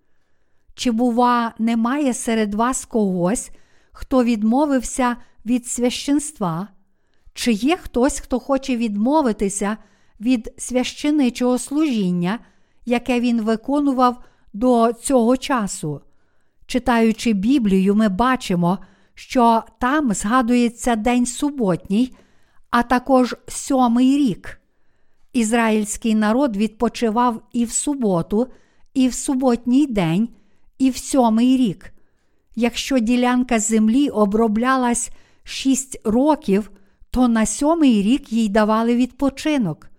Чи, 0.73 0.91
бува, 0.91 1.53
немає 1.59 2.13
серед 2.13 2.53
вас 2.53 2.85
когось, 2.85 3.51
хто 3.91 4.23
відмовився 4.23 5.15
від 5.45 5.67
священства? 5.67 6.67
Чи 7.33 7.51
є 7.51 7.77
хтось, 7.77 8.19
хто 8.19 8.39
хоче 8.39 8.77
відмовитися 8.77 9.77
від 10.19 10.53
священичого 10.57 11.57
служіння? 11.57 12.39
яке 12.89 13.19
він 13.19 13.41
виконував 13.41 14.23
до 14.53 14.93
цього 15.01 15.37
часу. 15.37 16.01
Читаючи 16.65 17.33
Біблію, 17.33 17.95
ми 17.95 18.09
бачимо, 18.09 18.79
що 19.13 19.63
там 19.79 20.13
згадується 20.13 20.95
День 20.95 21.25
суботній, 21.25 22.15
а 22.69 22.83
також 22.83 23.35
сьомий 23.47 24.17
рік. 24.17 24.58
Ізраїльський 25.39 26.15
народ 26.15 26.57
відпочивав 26.57 27.41
і 27.53 27.65
в 27.65 27.71
суботу, 27.71 28.47
і 28.93 29.07
в 29.07 29.13
суботній 29.13 29.87
день, 29.87 30.29
і 30.77 30.89
в 30.89 30.97
сьомий 30.97 31.57
рік. 31.57 31.93
Якщо 32.55 32.99
ділянка 32.99 33.59
землі 33.59 34.09
оброблялась 34.09 35.09
6 35.43 35.99
років, 36.03 36.71
то 37.11 37.27
на 37.27 37.45
сьомий 37.45 38.01
рік 38.01 38.33
їй 38.33 38.49
давали 38.49 38.95
відпочинок. 38.95 39.89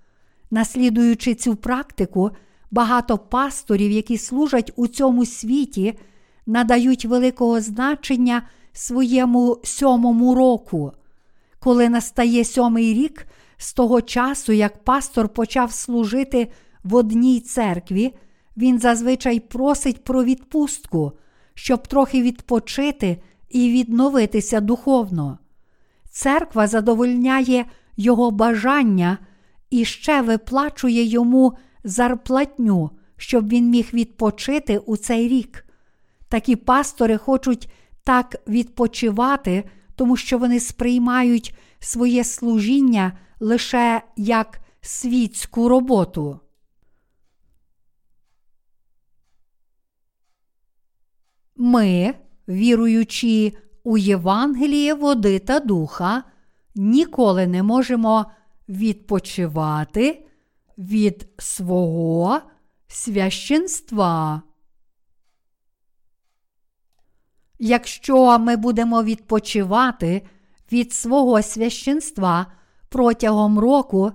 Наслідуючи 0.50 1.34
цю 1.34 1.56
практику, 1.56 2.30
багато 2.70 3.18
пасторів, 3.18 3.90
які 3.90 4.18
служать 4.18 4.72
у 4.76 4.86
цьому 4.86 5.26
світі, 5.26 5.98
надають 6.46 7.04
великого 7.04 7.60
значення 7.60 8.42
своєму 8.72 9.58
сьомому 9.64 10.34
року. 10.34 10.92
Коли 11.58 11.88
настає 11.88 12.44
сьомий 12.44 12.94
рік, 12.94 13.26
з 13.60 13.72
того 13.72 14.02
часу, 14.02 14.52
як 14.52 14.84
пастор 14.84 15.28
почав 15.28 15.72
служити 15.72 16.48
в 16.84 16.94
одній 16.94 17.40
церкві, 17.40 18.14
він 18.56 18.78
зазвичай 18.78 19.40
просить 19.40 20.04
про 20.04 20.24
відпустку, 20.24 21.12
щоб 21.54 21.86
трохи 21.86 22.22
відпочити 22.22 23.22
і 23.50 23.70
відновитися 23.70 24.60
духовно. 24.60 25.38
Церква 26.10 26.66
задовольняє 26.66 27.64
його 27.96 28.30
бажання 28.30 29.18
і 29.70 29.84
ще 29.84 30.22
виплачує 30.22 31.04
йому 31.04 31.52
зарплатню, 31.84 32.90
щоб 33.16 33.48
він 33.48 33.70
міг 33.70 33.88
відпочити 33.92 34.78
у 34.78 34.96
цей 34.96 35.28
рік. 35.28 35.66
Такі 36.28 36.56
пастори 36.56 37.16
хочуть 37.16 37.70
так 38.04 38.36
відпочивати, 38.48 39.64
тому 39.96 40.16
що 40.16 40.38
вони 40.38 40.60
сприймають 40.60 41.54
своє 41.78 42.24
служіння 42.24 43.12
лише 43.40 44.02
як 44.16 44.60
світську 44.80 45.68
роботу. 45.68 46.40
Ми, 51.56 52.14
віруючи 52.48 53.52
у 53.84 53.98
Євангеліє 53.98 54.94
води 54.94 55.38
та 55.38 55.60
духа, 55.60 56.24
ніколи 56.74 57.46
не 57.46 57.62
можемо 57.62 58.26
відпочивати 58.68 60.26
від 60.78 61.28
свого 61.38 62.40
священства. 62.88 64.42
Якщо 67.58 68.38
ми 68.38 68.56
будемо 68.56 69.02
відпочивати 69.02 70.26
від 70.72 70.92
свого 70.92 71.42
священства 71.42 72.46
протягом 72.90 73.58
року, 73.58 74.12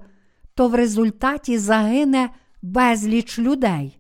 то 0.53 0.67
в 0.67 0.75
результаті 0.75 1.57
загине 1.57 2.29
безліч 2.61 3.39
людей. 3.39 3.99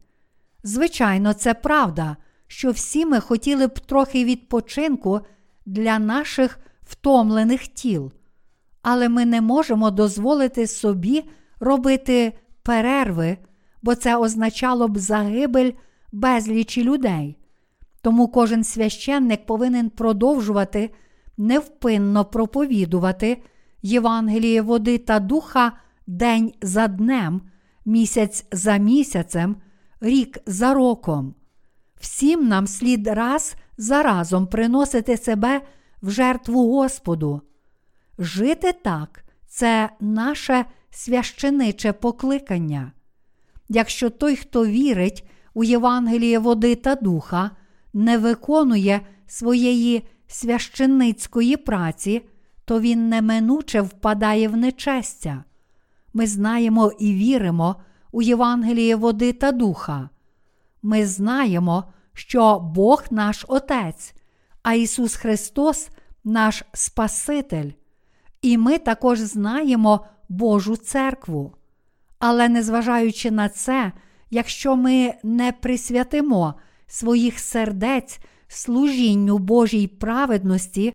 Звичайно, 0.63 1.33
це 1.33 1.53
правда, 1.53 2.17
що 2.47 2.71
всі 2.71 3.05
ми 3.05 3.19
хотіли 3.19 3.67
б 3.67 3.79
трохи 3.79 4.25
відпочинку 4.25 5.19
для 5.65 5.99
наших 5.99 6.59
втомлених 6.83 7.67
тіл, 7.67 8.11
але 8.81 9.09
ми 9.09 9.25
не 9.25 9.41
можемо 9.41 9.91
дозволити 9.91 10.67
собі 10.67 11.23
робити 11.59 12.33
перерви, 12.63 13.37
бо 13.81 13.95
це 13.95 14.17
означало 14.17 14.87
б 14.87 14.97
загибель 14.97 15.71
безлічі 16.11 16.83
людей. 16.83 17.37
Тому 18.01 18.27
кожен 18.27 18.63
священник 18.63 19.45
повинен 19.45 19.89
продовжувати 19.89 20.89
невпинно 21.37 22.25
проповідувати 22.25 23.41
Євангеліє 23.85 24.61
води 24.61 24.97
та 24.97 25.19
духа 25.19 25.71
день 26.07 26.53
за 26.61 26.87
днем, 26.87 27.41
місяць 27.85 28.45
за 28.51 28.77
місяцем, 28.77 29.55
рік 30.01 30.37
за 30.45 30.73
роком. 30.73 31.35
Всім 31.99 32.47
нам 32.47 32.67
слід 32.67 33.07
раз 33.07 33.55
за 33.77 34.03
разом 34.03 34.47
приносити 34.47 35.17
себе 35.17 35.61
в 36.01 36.09
жертву 36.09 36.71
Господу. 36.71 37.41
Жити 38.19 38.73
так 38.83 39.23
це 39.47 39.89
наше 39.99 40.65
священиче 40.89 41.93
покликання. 41.93 42.91
Якщо 43.69 44.09
той, 44.09 44.35
хто 44.35 44.65
вірить 44.65 45.27
у 45.53 45.63
Євангеліє 45.63 46.39
води 46.39 46.75
та 46.75 46.95
духа, 46.95 47.51
не 47.93 48.17
виконує 48.17 49.01
своєї 49.27 50.07
священницької 50.27 51.57
праці, 51.57 52.21
то 52.65 52.79
він 52.79 53.09
неминуче 53.09 53.81
впадає 53.81 54.47
в 54.47 54.57
нечестя. 54.57 55.43
Ми 56.13 56.27
знаємо 56.27 56.91
і 56.99 57.13
віримо 57.13 57.75
у 58.11 58.21
Євангеліє 58.21 58.95
води 58.95 59.33
та 59.33 59.51
духа. 59.51 60.09
Ми 60.81 61.07
знаємо, 61.07 61.83
що 62.13 62.59
Бог 62.59 63.03
наш 63.11 63.45
Отець, 63.47 64.13
а 64.63 64.73
Ісус 64.73 65.15
Христос 65.15 65.89
наш 66.23 66.63
Спаситель. 66.73 67.71
І 68.41 68.57
ми 68.57 68.77
також 68.77 69.19
знаємо 69.19 70.05
Божу 70.29 70.77
церкву. 70.77 71.53
Але 72.19 72.49
незважаючи 72.49 73.31
на 73.31 73.49
це, 73.49 73.91
якщо 74.29 74.75
ми 74.75 75.13
не 75.23 75.51
присвятимо 75.51 76.53
своїх 76.87 77.39
сердець 77.39 78.19
служінню 78.47 79.37
Божій 79.37 79.87
праведності, 79.87 80.93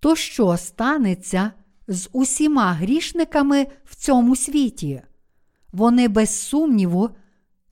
то 0.00 0.16
що 0.16 0.56
станеться 0.56 1.52
з 1.88 2.08
усіма 2.12 2.72
грішниками 2.72 3.66
в 3.84 3.94
цьому 3.96 4.36
світі? 4.36 5.02
Вони 5.72 6.08
без 6.08 6.40
сумніву 6.40 7.10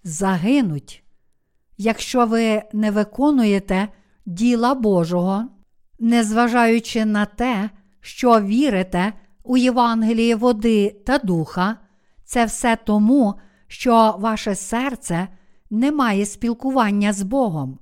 загинуть. 0.05 1.03
Якщо 1.79 2.27
ви 2.27 2.63
не 2.73 2.91
виконуєте 2.91 3.89
діла 4.27 4.75
Божого, 4.75 5.45
незважаючи 5.99 7.05
на 7.05 7.25
те, 7.25 7.71
що 8.01 8.41
вірите 8.41 9.13
у 9.43 9.57
Євангеліє 9.57 10.37
води 10.37 10.97
та 11.07 11.19
духа, 11.19 11.77
це 12.25 12.45
все 12.45 12.77
тому, 12.85 13.35
що 13.67 14.17
ваше 14.19 14.55
серце 14.55 15.29
не 15.71 15.93
має 15.93 16.27
спілкування 16.27 17.13
з 17.13 17.23
Богом. 17.23 17.79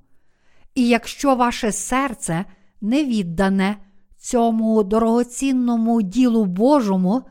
І 0.75 0.87
якщо 0.87 1.35
ваше 1.35 1.71
серце 1.71 2.45
не 2.81 3.03
віддане 3.03 3.77
цьому 4.25 4.83
дорогоцінному 4.83 6.01
ділу 6.01 6.45
Божому, 6.45 7.21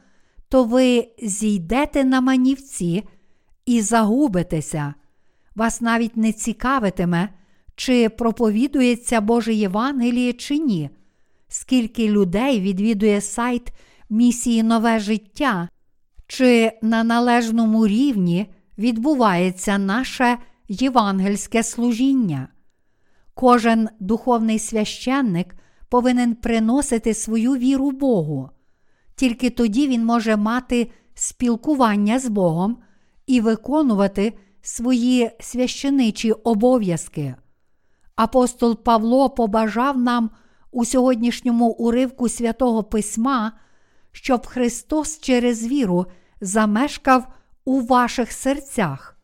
то 0.49 0.64
ви 0.64 1.09
зійдете 1.22 2.05
на 2.05 2.20
манівці 2.20 3.03
і 3.66 3.80
загубитеся. 3.80 4.95
Вас 5.55 5.80
навіть 5.80 6.16
не 6.16 6.32
цікавитиме, 6.32 7.28
чи 7.76 8.09
проповідується 8.09 9.20
Боже 9.20 9.55
Євангеліє 9.55 10.32
чи 10.32 10.59
ні, 10.59 10.90
скільки 11.49 12.09
людей 12.09 12.61
відвідує 12.61 13.20
сайт 13.20 13.72
місії 14.11 14.62
Нове 14.62 14.99
життя, 14.99 15.68
чи 16.26 16.72
на 16.82 17.05
належному 17.05 17.86
рівні 17.86 18.47
відбувається 18.78 19.78
наше 19.78 20.38
євангельське 20.68 21.62
служіння. 21.62 22.49
Кожен 23.34 23.88
духовний 24.01 24.59
священник 24.59 25.55
повинен 25.95 26.34
приносити 26.34 27.14
свою 27.14 27.53
віру 27.57 27.90
Богу. 27.90 28.51
Тільки 29.14 29.51
тоді 29.51 29.88
він 29.88 30.05
може 30.05 30.36
мати 30.36 30.90
спілкування 31.14 32.18
з 32.18 32.28
Богом 32.28 32.78
і 33.26 33.40
виконувати 33.40 34.32
свої 34.62 35.30
священичі 35.40 36.32
обов'язки. 36.32 37.34
Апостол 38.16 38.82
Павло 38.82 39.30
побажав 39.30 39.99
нам 39.99 40.30
у 40.70 40.84
сьогоднішньому 40.84 41.66
уривку 41.66 42.28
святого 42.28 42.84
Письма, 42.84 43.53
щоб 44.12 44.47
Христос 44.47 45.20
через 45.20 45.66
віру 45.66 46.07
замешкав 46.40 47.28
у 47.64 47.80
ваших 47.80 48.32
серцях. 48.32 49.18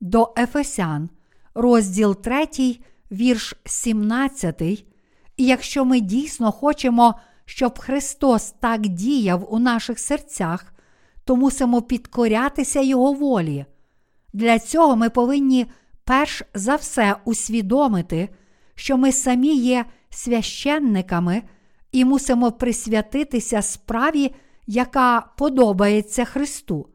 До 0.00 0.34
Ефесян, 0.38 1.10
розділ 1.54 2.16
3, 2.16 2.78
вірш 3.10 3.54
17. 3.64 4.91
І 5.36 5.44
якщо 5.44 5.84
ми 5.84 6.00
дійсно 6.00 6.52
хочемо, 6.52 7.14
щоб 7.44 7.78
Христос 7.78 8.50
так 8.60 8.80
діяв 8.80 9.54
у 9.54 9.58
наших 9.58 9.98
серцях, 9.98 10.72
то 11.24 11.36
мусимо 11.36 11.82
підкорятися 11.82 12.80
Його 12.80 13.12
волі. 13.12 13.64
Для 14.32 14.58
цього 14.58 14.96
ми 14.96 15.10
повинні 15.10 15.66
перш 16.04 16.42
за 16.54 16.76
все 16.76 17.16
усвідомити, 17.24 18.28
що 18.74 18.96
ми 18.96 19.12
самі 19.12 19.54
є 19.54 19.84
священниками 20.10 21.42
і 21.92 22.04
мусимо 22.04 22.52
присвятитися 22.52 23.62
справі, 23.62 24.34
яка 24.66 25.26
подобається 25.36 26.24
Христу. 26.24 26.88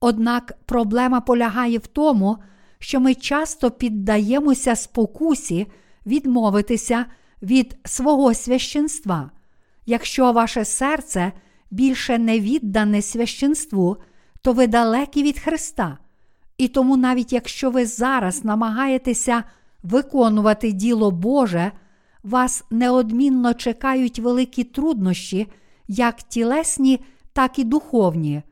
Однак 0.00 0.58
проблема 0.66 1.20
полягає 1.20 1.78
в 1.78 1.86
тому, 1.86 2.38
що 2.78 3.00
ми 3.00 3.14
часто 3.14 3.70
піддаємося 3.70 4.76
спокусі 4.76 5.66
відмовитися 6.06 7.06
від 7.42 7.76
свого 7.84 8.34
священства. 8.34 9.30
Якщо 9.86 10.32
ваше 10.32 10.64
серце 10.64 11.32
більше 11.70 12.18
не 12.18 12.40
віддане 12.40 13.02
священству, 13.02 13.96
то 14.42 14.52
ви 14.52 14.66
далекі 14.66 15.22
від 15.22 15.38
Христа. 15.38 15.98
І 16.58 16.68
тому, 16.68 16.96
навіть 16.96 17.32
якщо 17.32 17.70
ви 17.70 17.86
зараз 17.86 18.44
намагаєтеся 18.44 19.44
виконувати 19.82 20.72
діло 20.72 21.10
Боже, 21.10 21.72
вас 22.22 22.64
неодмінно 22.70 23.54
чекають 23.54 24.18
великі 24.18 24.64
труднощі, 24.64 25.46
як 25.88 26.22
тілесні, 26.22 27.00
так 27.32 27.58
і 27.58 27.64
духовні. 27.64 28.42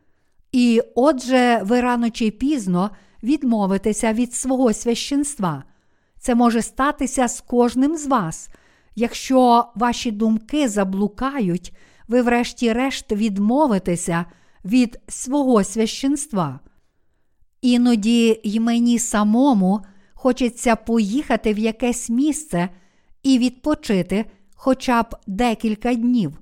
І 0.52 0.82
отже, 0.94 1.60
ви 1.64 1.80
рано 1.80 2.10
чи 2.10 2.30
пізно 2.30 2.90
відмовитеся 3.22 4.12
від 4.12 4.34
свого 4.34 4.72
священства. 4.72 5.64
Це 6.18 6.34
може 6.34 6.62
статися 6.62 7.28
з 7.28 7.40
кожним 7.40 7.96
з 7.96 8.06
вас. 8.06 8.48
Якщо 8.98 9.64
ваші 9.74 10.10
думки 10.10 10.68
заблукають, 10.68 11.72
ви, 12.08 12.22
врешті-решт, 12.22 13.12
відмовитеся 13.12 14.24
від 14.64 15.00
свого 15.08 15.64
священства. 15.64 16.60
Іноді 17.62 18.40
й 18.44 18.60
мені 18.60 18.98
самому 18.98 19.80
хочеться 20.14 20.76
поїхати 20.76 21.54
в 21.54 21.58
якесь 21.58 22.10
місце 22.10 22.68
і 23.22 23.38
відпочити 23.38 24.24
хоча 24.54 25.02
б 25.02 25.06
декілька 25.26 25.94
днів. 25.94 26.38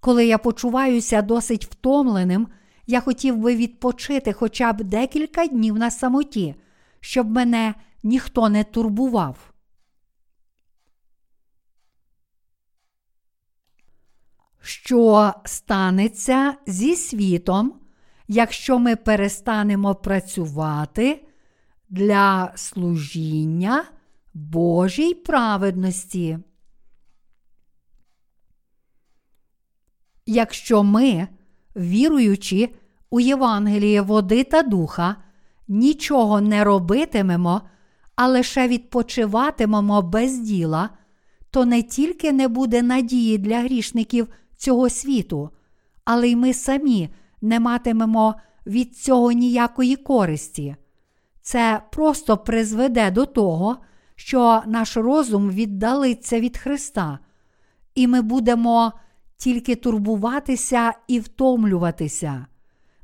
Коли 0.00 0.26
я 0.26 0.38
почуваюся 0.38 1.22
досить 1.22 1.64
втомленим, 1.64 2.48
я 2.86 3.00
хотів 3.00 3.36
би 3.36 3.56
відпочити 3.56 4.32
хоча 4.32 4.72
б 4.72 4.84
декілька 4.84 5.46
днів 5.46 5.74
на 5.74 5.90
самоті, 5.90 6.54
щоб 7.00 7.30
мене 7.30 7.74
ніхто 8.02 8.48
не 8.48 8.64
турбував. 8.64 9.55
Що 14.66 15.32
станеться 15.44 16.54
зі 16.66 16.96
світом, 16.96 17.74
якщо 18.28 18.78
ми 18.78 18.96
перестанемо 18.96 19.94
працювати 19.94 21.28
для 21.88 22.52
служіння 22.56 23.84
Божій 24.34 25.14
праведності? 25.14 26.38
Якщо 30.26 30.82
ми, 30.82 31.28
віруючи 31.76 32.68
у 33.10 33.20
Євангеліє 33.20 34.00
води 34.00 34.44
та 34.44 34.62
духа, 34.62 35.16
нічого 35.68 36.40
не 36.40 36.64
робитимемо, 36.64 37.62
а 38.16 38.28
лише 38.28 38.68
відпочиватимемо 38.68 40.02
без 40.02 40.38
діла, 40.38 40.90
то 41.50 41.64
не 41.64 41.82
тільки 41.82 42.32
не 42.32 42.48
буде 42.48 42.82
надії 42.82 43.38
для 43.38 43.60
грішників 43.60 44.28
цього 44.56 44.90
світу, 44.90 45.50
але 46.04 46.28
й 46.28 46.36
ми 46.36 46.54
самі 46.54 47.08
не 47.42 47.60
матимемо 47.60 48.34
від 48.66 48.96
цього 48.96 49.32
ніякої 49.32 49.96
користі. 49.96 50.76
Це 51.42 51.82
просто 51.92 52.36
призведе 52.36 53.10
до 53.10 53.26
того, 53.26 53.76
що 54.16 54.62
наш 54.66 54.96
розум 54.96 55.50
віддалиться 55.50 56.40
від 56.40 56.58
Христа, 56.58 57.18
і 57.94 58.06
ми 58.06 58.22
будемо 58.22 58.92
тільки 59.36 59.76
турбуватися 59.76 60.92
і 61.08 61.20
втомлюватися. 61.20 62.46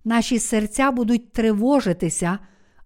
Наші 0.04 0.38
серця 0.38 0.90
будуть 0.90 1.32
тривожитися, 1.32 2.38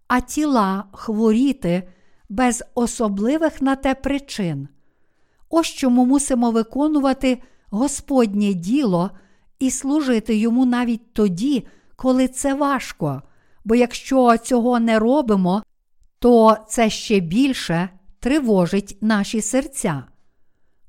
а 0.09 0.21
тіла 0.21 0.85
хворіти 0.93 1.89
без 2.29 2.64
особливих 2.75 3.62
на 3.62 3.77
те 3.77 3.95
причин. 3.95 4.69
Ось 5.51 5.67
чому 5.67 6.05
мусимо 6.05 6.51
виконувати 6.51 7.43
Господнє 7.71 8.53
діло 8.53 9.11
і 9.59 9.71
служити 9.71 10.37
йому 10.37 10.67
навіть 10.67 11.12
тоді, 11.12 11.67
коли 11.97 12.29
це 12.29 12.55
важко, 12.55 13.23
бо 13.64 13.75
якщо 13.75 14.37
цього 14.37 14.81
не 14.81 14.99
робимо, 14.99 15.62
то 16.19 16.57
це 16.69 16.91
ще 16.91 17.21
більше 17.21 17.89
тривожить 18.21 18.99
наші 19.01 19.41
серця. 19.41 20.05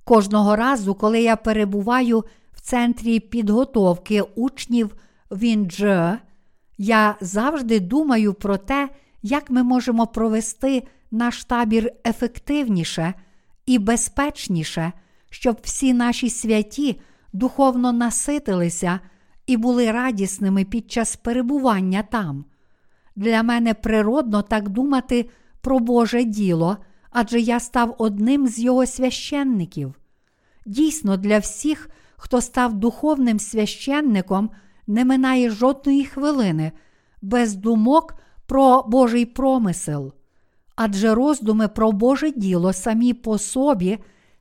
Кожного 0.04 0.56
разу, 0.56 0.96
коли 0.96 1.22
я 1.22 1.36
перебуваю 1.36 2.24
в 2.54 2.62
центрі 2.62 3.20
підготовки 3.20 4.22
учнів 4.22 4.96
ВІНДЖ, 5.32 5.84
я 6.78 7.16
завжди 7.22 7.80
думаю 7.80 8.34
про 8.34 8.58
те, 8.58 8.90
як 9.22 9.50
ми 9.50 9.64
можемо 9.64 10.08
провести 10.08 10.84
наш 11.12 11.46
табір 11.46 11.92
ефективніше 12.08 13.14
і 13.66 13.80
безпечніше, 13.80 14.92
щоб 15.40 15.58
всі 15.64 15.94
наші 15.94 16.30
святі 16.30 17.00
духовно 17.34 17.94
наситилися 17.94 19.00
і 19.48 19.58
були 19.58 19.92
радісними 19.92 20.66
під 20.66 20.92
час 20.92 21.16
перебування 21.16 22.04
там. 22.04 22.46
Для 23.16 23.44
мене 23.44 23.74
природно 23.74 24.42
так 24.42 24.70
думати 24.70 25.30
про 25.62 25.80
Боже 25.80 26.24
діло, 26.24 26.78
адже 27.10 27.40
я 27.40 27.60
став 27.60 27.96
одним 27.98 28.48
з 28.48 28.60
його 28.60 28.86
священників. 28.86 29.94
Дійсно, 30.66 31.18
для 31.18 31.40
всіх, 31.40 31.90
хто 32.18 32.42
став 32.42 32.74
духовним 32.74 33.40
священником, 33.40 34.50
не 34.88 35.06
минає 35.06 35.50
жодної 35.50 36.06
хвилини 36.06 36.72
без 37.22 37.56
думок 37.56 38.16
про 38.46 38.84
Божий 38.88 39.26
промисел. 39.26 40.14
Адже 40.76 41.16
роздуми 41.16 41.68
про 41.68 41.92
Боже 41.92 42.32
діло 42.32 42.74
самі 42.74 43.14
по 43.14 43.38
собі 43.38 44.00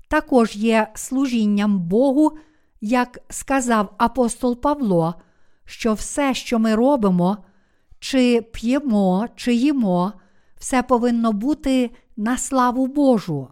також 0.09 0.57
є 0.57 0.88
служінням 0.94 1.80
Богу, 1.80 2.38
як 2.80 3.18
сказав 3.30 3.94
апостол 3.98 4.61
Павло, 4.61 5.14
що 5.64 5.94
все, 5.94 6.34
що 6.34 6.59
ми 6.59 6.74
робимо, 6.74 7.36
чи 7.98 8.42
п'ємо, 8.52 9.26
чи 9.36 9.54
їмо, 9.54 10.12
все 10.57 10.82
повинно 10.82 11.32
бути 11.32 11.90
на 12.16 12.38
славу 12.38 12.86
Божу. 12.86 13.48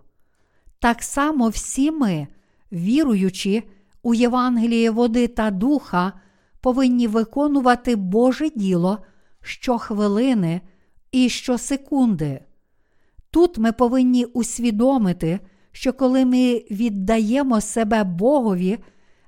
Так 0.79 1.03
само 1.03 1.49
всі 1.49 1.91
ми, 1.91 2.27
віруючи 2.73 3.63
у 4.03 4.15
Євангеліє 4.15 4.91
води 4.91 5.29
та 5.29 5.51
духа, 5.51 6.13
повинні 6.61 7.07
виконувати 7.07 7.97
Боже 7.97 8.51
діло 8.51 8.99
щохвилини 9.43 10.61
і 11.13 11.29
щосекунди. 11.29 12.41
Тут 13.31 13.59
ми 13.59 13.73
повинні 13.73 14.25
усвідомити, 14.25 15.41
що 15.75 15.93
коли 15.93 16.25
ми 16.25 16.65
віддаємо 16.71 17.61
себе 17.61 18.05
Богові 18.05 18.79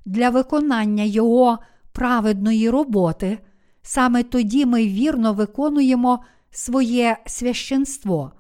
для 0.05 0.31
виконання 0.31 1.05
Його 1.05 1.59
праведної 1.93 2.71
роботи, 2.71 3.39
саме 3.83 4.23
тоді 4.23 4.67
ми 4.67 4.87
вірно 4.87 5.33
виконуємо 5.33 6.25
своє 6.51 7.17
священство, 7.27 8.33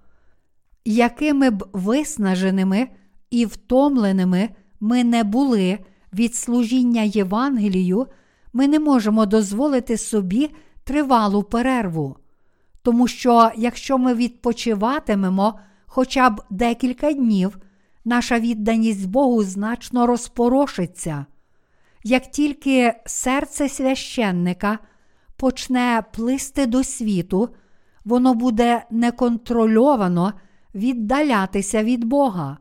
якими 0.85 1.51
б 1.51 1.69
виснаженими 1.73 2.89
і 3.31 3.47
втомленими 3.47 4.49
ми 4.81 5.05
не 5.05 5.25
були 5.25 5.79
від 6.13 6.35
служіння 6.35 7.03
Євангелію, 7.03 8.07
ми 8.53 8.69
не 8.69 8.81
можемо 8.81 9.27
дозволити 9.27 9.97
собі 9.97 10.51
тривалу 10.85 11.43
перерву. 11.43 12.17
Тому 12.83 13.09
що 13.09 13.51
якщо 13.57 13.99
ми 13.99 14.15
відпочиватимемо 14.15 15.59
хоча 15.87 16.31
б 16.31 16.43
декілька 16.51 17.13
днів, 17.13 17.59
наша 18.07 18.41
відданість 18.41 19.09
Богу 19.09 19.43
значно 19.43 20.07
розпорошиться. 20.07 21.27
Як 22.05 22.31
тільки 22.31 22.95
серце 23.07 23.69
священника 23.69 24.79
почне 25.37 26.03
плисти 26.13 26.67
до 26.67 26.85
світу, 26.85 27.49
воно 28.05 28.35
буде 28.35 28.85
неконтрольовано 28.91 30.33
віддалятися 30.75 31.85
від 31.85 32.05
Бога. 32.05 32.59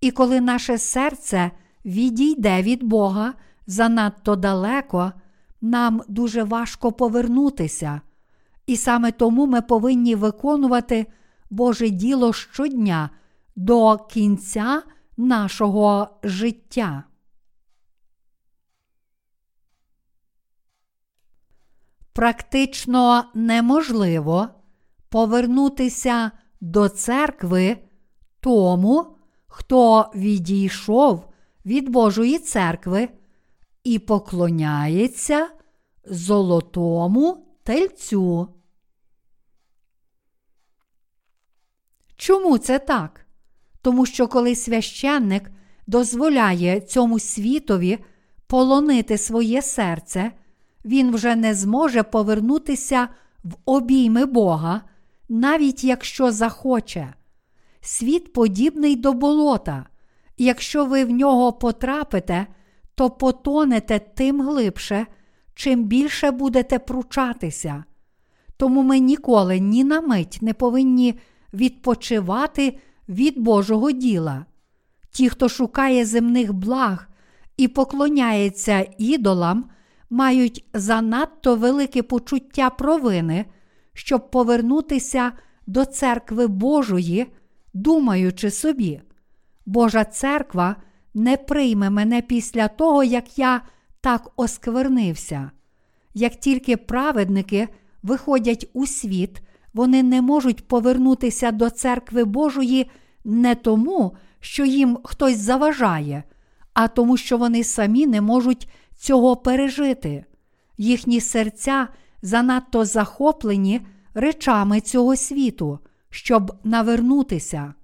І 0.00 0.10
коли 0.10 0.40
наше 0.40 0.78
серце 0.78 1.50
відійде 1.84 2.62
від 2.62 2.82
Бога 2.82 3.34
занадто 3.66 4.36
далеко, 4.36 5.12
нам 5.60 6.02
дуже 6.08 6.42
важко 6.42 6.92
повернутися. 6.92 8.00
І 8.66 8.76
саме 8.76 9.12
тому 9.12 9.46
ми 9.46 9.62
повинні 9.62 10.14
виконувати 10.14 11.06
Боже 11.50 11.90
діло 11.90 12.32
щодня 12.32 13.10
до 13.56 13.96
кінця 13.98 14.82
нашого 15.16 16.08
життя. 16.22 17.04
Практично 22.12 23.24
неможливо 23.34 24.48
повернутися 25.08 26.30
до 26.60 26.88
церкви 26.88 27.78
тому, 28.40 29.16
хто 29.46 30.10
відійшов 30.14 31.32
від 31.66 31.88
Божої 31.88 32.38
церкви 32.38 33.08
і 33.84 33.98
поклоняється 33.98 35.48
золотому 36.04 37.46
тельцю. 37.62 38.48
Чому 42.16 42.58
це 42.58 42.78
так? 42.78 43.25
Тому 43.86 44.06
що 44.06 44.28
коли 44.28 44.54
священник 44.54 45.50
дозволяє 45.86 46.80
цьому 46.80 47.18
світові 47.18 47.98
полонити 48.46 49.18
своє 49.18 49.62
серце, 49.62 50.32
він 50.84 51.10
вже 51.10 51.36
не 51.36 51.54
зможе 51.54 52.02
повернутися 52.02 53.08
в 53.44 53.54
обійми 53.64 54.26
Бога, 54.26 54.80
навіть 55.28 55.84
якщо 55.84 56.32
захоче. 56.32 57.14
Світ 57.80 58.32
подібний 58.32 58.96
до 58.96 59.12
болота, 59.12 59.86
якщо 60.38 60.84
ви 60.84 61.04
в 61.04 61.10
нього 61.10 61.52
потрапите, 61.52 62.46
то 62.94 63.10
потонете 63.10 63.98
тим 63.98 64.42
глибше, 64.42 65.06
чим 65.54 65.84
більше 65.84 66.30
будете 66.30 66.78
пручатися. 66.78 67.84
Тому 68.56 68.82
ми 68.82 68.98
ніколи 68.98 69.58
ні 69.58 69.84
на 69.84 70.00
мить 70.00 70.38
не 70.40 70.54
повинні 70.54 71.14
відпочивати 71.52 72.78
від 73.08 73.38
Божого 73.38 73.90
діла. 73.90 74.46
Ті, 75.10 75.28
хто 75.28 75.48
шукає 75.48 76.04
земних 76.04 76.52
благ 76.52 77.08
і 77.56 77.68
поклоняється 77.68 78.86
ідолам, 78.98 79.70
мають 80.10 80.64
занадто 80.74 81.56
велике 81.56 82.02
почуття 82.02 82.70
провини, 82.70 83.44
щоб 83.92 84.30
повернутися 84.30 85.32
до 85.66 85.84
церкви 85.84 86.46
Божої, 86.46 87.26
думаючи 87.74 88.50
собі, 88.50 89.00
Божа 89.66 90.04
церква 90.04 90.76
не 91.14 91.36
прийме 91.36 91.90
мене 91.90 92.22
після 92.22 92.68
того, 92.68 93.04
як 93.04 93.38
я 93.38 93.62
так 94.00 94.30
осквернився. 94.36 95.50
Як 96.14 96.36
тільки 96.36 96.76
праведники 96.76 97.68
виходять 98.02 98.70
у 98.72 98.86
світ, 98.86 99.40
вони 99.76 100.02
не 100.02 100.22
можуть 100.22 100.68
повернутися 100.68 101.50
до 101.50 101.70
церкви 101.70 102.24
Божої 102.24 102.90
не 103.24 103.54
тому, 103.54 104.16
що 104.40 104.64
їм 104.64 104.98
хтось 105.04 105.38
заважає, 105.38 106.22
а 106.74 106.88
тому, 106.88 107.16
що 107.16 107.38
вони 107.38 107.64
самі 107.64 108.06
не 108.06 108.20
можуть 108.20 108.68
цього 108.96 109.36
пережити. 109.36 110.24
Їхні 110.78 111.20
серця 111.20 111.88
занадто 112.22 112.84
захоплені 112.84 113.80
речами 114.14 114.80
цього 114.80 115.16
світу, 115.16 115.78
щоб 116.10 116.52
навернутися. 116.64 117.74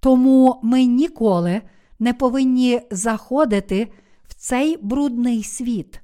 Тому 0.00 0.60
ми 0.62 0.84
ніколи 0.84 1.62
не 1.98 2.14
повинні 2.14 2.80
заходити 2.90 3.92
в 4.28 4.34
цей 4.34 4.76
брудний 4.82 5.42
світ. 5.42 6.00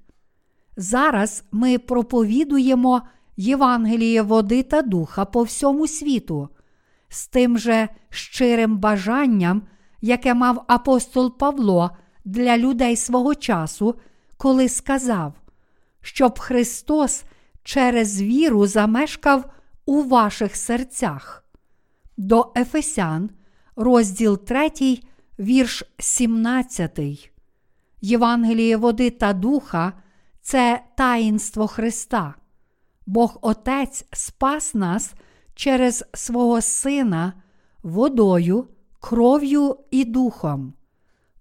Зараз 0.76 1.44
ми 1.52 1.78
проповідуємо 1.78 3.02
Євангеліє 3.41 4.22
води 4.22 4.62
та 4.62 4.82
духа 4.82 5.24
по 5.24 5.43
всьому 5.43 5.86
світу, 5.86 6.49
з 7.09 7.26
тим 7.26 7.59
же 7.59 7.89
щирим 8.11 8.78
бажанням, 8.78 9.62
яке 10.01 10.34
мав 10.34 10.64
апостол 10.68 11.39
Павло 11.39 11.91
для 12.24 12.59
людей 12.59 12.97
свого 12.97 13.34
часу, 13.34 13.95
коли 14.36 14.68
сказав, 14.68 15.32
щоб 16.01 16.39
Христос 16.39 17.24
через 17.62 18.22
віру 18.22 18.66
замешкав 18.66 19.51
у 19.86 20.03
ваших 20.03 20.57
серцях. 20.57 21.45
До 22.16 22.53
Ефесян, 22.57 23.30
розділ 23.76 24.45
3, 24.45 24.70
вірш 25.39 25.84
17. 25.99 26.99
Євангеліє 28.01 28.76
води 28.76 29.11
та 29.11 29.32
духа 29.32 29.93
це 30.41 30.82
таїнство 30.97 31.66
Христа. 31.66 32.34
Бог 33.09 33.38
Отець 33.42 34.04
спас 34.12 34.74
нас 34.74 35.14
через 35.54 36.04
свого 36.14 36.61
Сина 36.61 37.32
водою, 37.82 38.68
кров'ю 39.00 39.76
і 39.90 40.04
духом. 40.04 40.74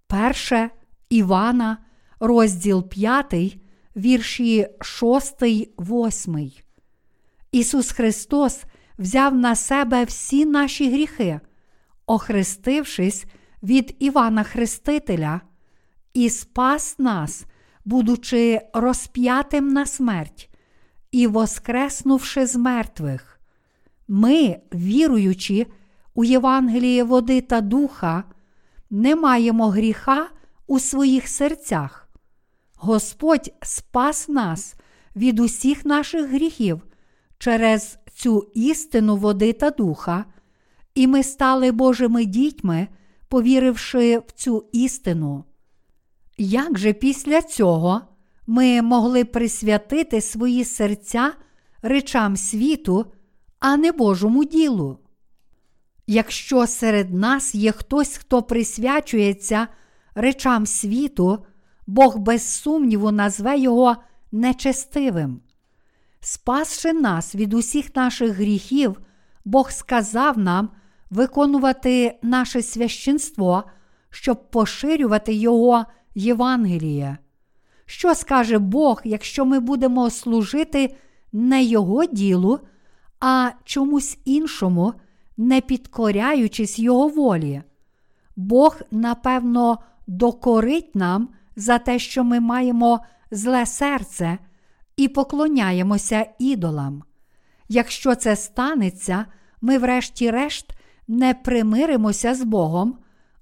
Перше 0.08 0.70
Івана, 1.10 1.78
розділ 2.20 2.90
5, 2.90 3.58
вірші 3.96 4.68
6, 4.82 5.42
8. 5.80 6.52
Ісус 7.52 7.92
Христос 7.92 8.64
взяв 9.00 9.36
на 9.36 9.56
себе 9.56 10.04
всі 10.04 10.46
наші 10.46 10.92
гріхи, 10.92 11.40
охрестившись 12.06 13.26
від 13.64 13.96
Івана 14.00 14.44
Хрестителя, 14.44 15.42
і 16.14 16.30
спас 16.30 17.00
нас, 17.00 17.46
будучи 17.86 18.62
розп'ятим 18.74 19.68
на 19.68 19.86
смерть 19.86 20.50
і 21.12 21.28
воскреснувши 21.28 22.46
з 22.46 22.56
мертвих. 22.56 23.40
Ми, 24.08 24.60
віруючи 24.74 25.68
у 26.14 26.24
Євангеліє 26.24 27.04
води 27.04 27.42
та 27.42 27.62
духа, 27.62 28.24
не 28.90 29.16
маємо 29.16 29.70
гріха 29.70 30.30
у 30.68 30.80
своїх 30.80 31.28
серцях. 31.28 32.10
Господь 32.76 33.54
спас 33.62 34.30
нас 34.30 34.76
від 35.16 35.40
усіх 35.40 35.86
наших 35.86 36.30
гріхів 36.30 36.82
через 37.38 37.98
цю 38.14 38.52
істину 38.54 39.16
води 39.16 39.54
та 39.54 39.70
духа, 39.70 40.26
і 40.96 41.08
ми 41.08 41.24
стали 41.24 41.72
Божими 41.72 42.26
дітьми, 42.26 42.88
повіривши 43.28 44.18
в 44.18 44.32
цю 44.32 44.66
істину. 44.72 45.44
Як 46.38 46.78
же 46.78 46.94
після 46.94 47.42
цього 47.42 48.02
ми 48.48 48.82
могли 48.82 49.26
присвятити 49.26 50.22
свої 50.22 50.66
серця 50.66 51.34
речам 51.82 52.38
світу, 52.38 53.06
а 53.60 53.78
не 53.78 53.92
Божому 53.92 54.44
ділу? 54.44 55.00
Якщо 56.08 56.68
серед 56.68 57.14
нас 57.14 57.56
є 57.56 57.72
хтось, 57.72 58.18
хто 58.18 58.44
присвячується 58.44 59.68
речам 60.16 60.66
світу, 60.66 61.46
Бог 61.88 62.18
без 62.18 62.50
сумніву 62.50 63.12
назве 63.12 63.60
його 63.60 63.96
нечестивим. 64.32 65.42
Спасши 66.20 66.94
нас 66.94 67.36
від 67.36 67.54
усіх 67.54 67.96
наших 67.96 68.32
гріхів, 68.32 69.00
Бог 69.46 69.72
сказав 69.72 70.38
нам 70.38 70.70
виконувати 71.10 72.20
наше 72.22 72.62
священство, 72.62 73.64
щоб 74.10 74.52
поширювати 74.52 75.34
Його 75.34 75.86
Євангеліє. 76.16 77.18
Що 77.90 78.16
скаже 78.16 78.60
Бог, 78.60 79.02
якщо 79.04 79.46
ми 79.46 79.60
будемо 79.60 80.10
служити 80.10 80.96
не 81.34 81.64
Його 81.64 82.06
ділу, 82.06 82.60
а 83.20 83.52
чомусь 83.64 84.18
іншому, 84.26 84.94
не 85.38 85.62
підкоряючись 85.62 86.80
Його 86.80 87.08
волі? 87.08 87.62
Бог, 88.36 88.82
напевно, 88.92 89.78
докорить 90.08 90.96
нам 90.96 91.30
за 91.56 91.78
те, 91.78 92.00
що 92.00 92.24
ми 92.24 92.40
маємо 92.40 93.00
зле 93.32 93.66
серце 93.66 94.38
і 94.98 95.08
поклоняємося 95.08 96.26
ідолам. 96.40 97.04
Якщо 97.70 98.16
це 98.16 98.36
станеться, 98.36 99.26
ми, 99.62 99.78
врешті-решт, 99.78 100.66
не 101.08 101.34
примиримося 101.34 102.36
з 102.36 102.44
Богом, 102.44 102.98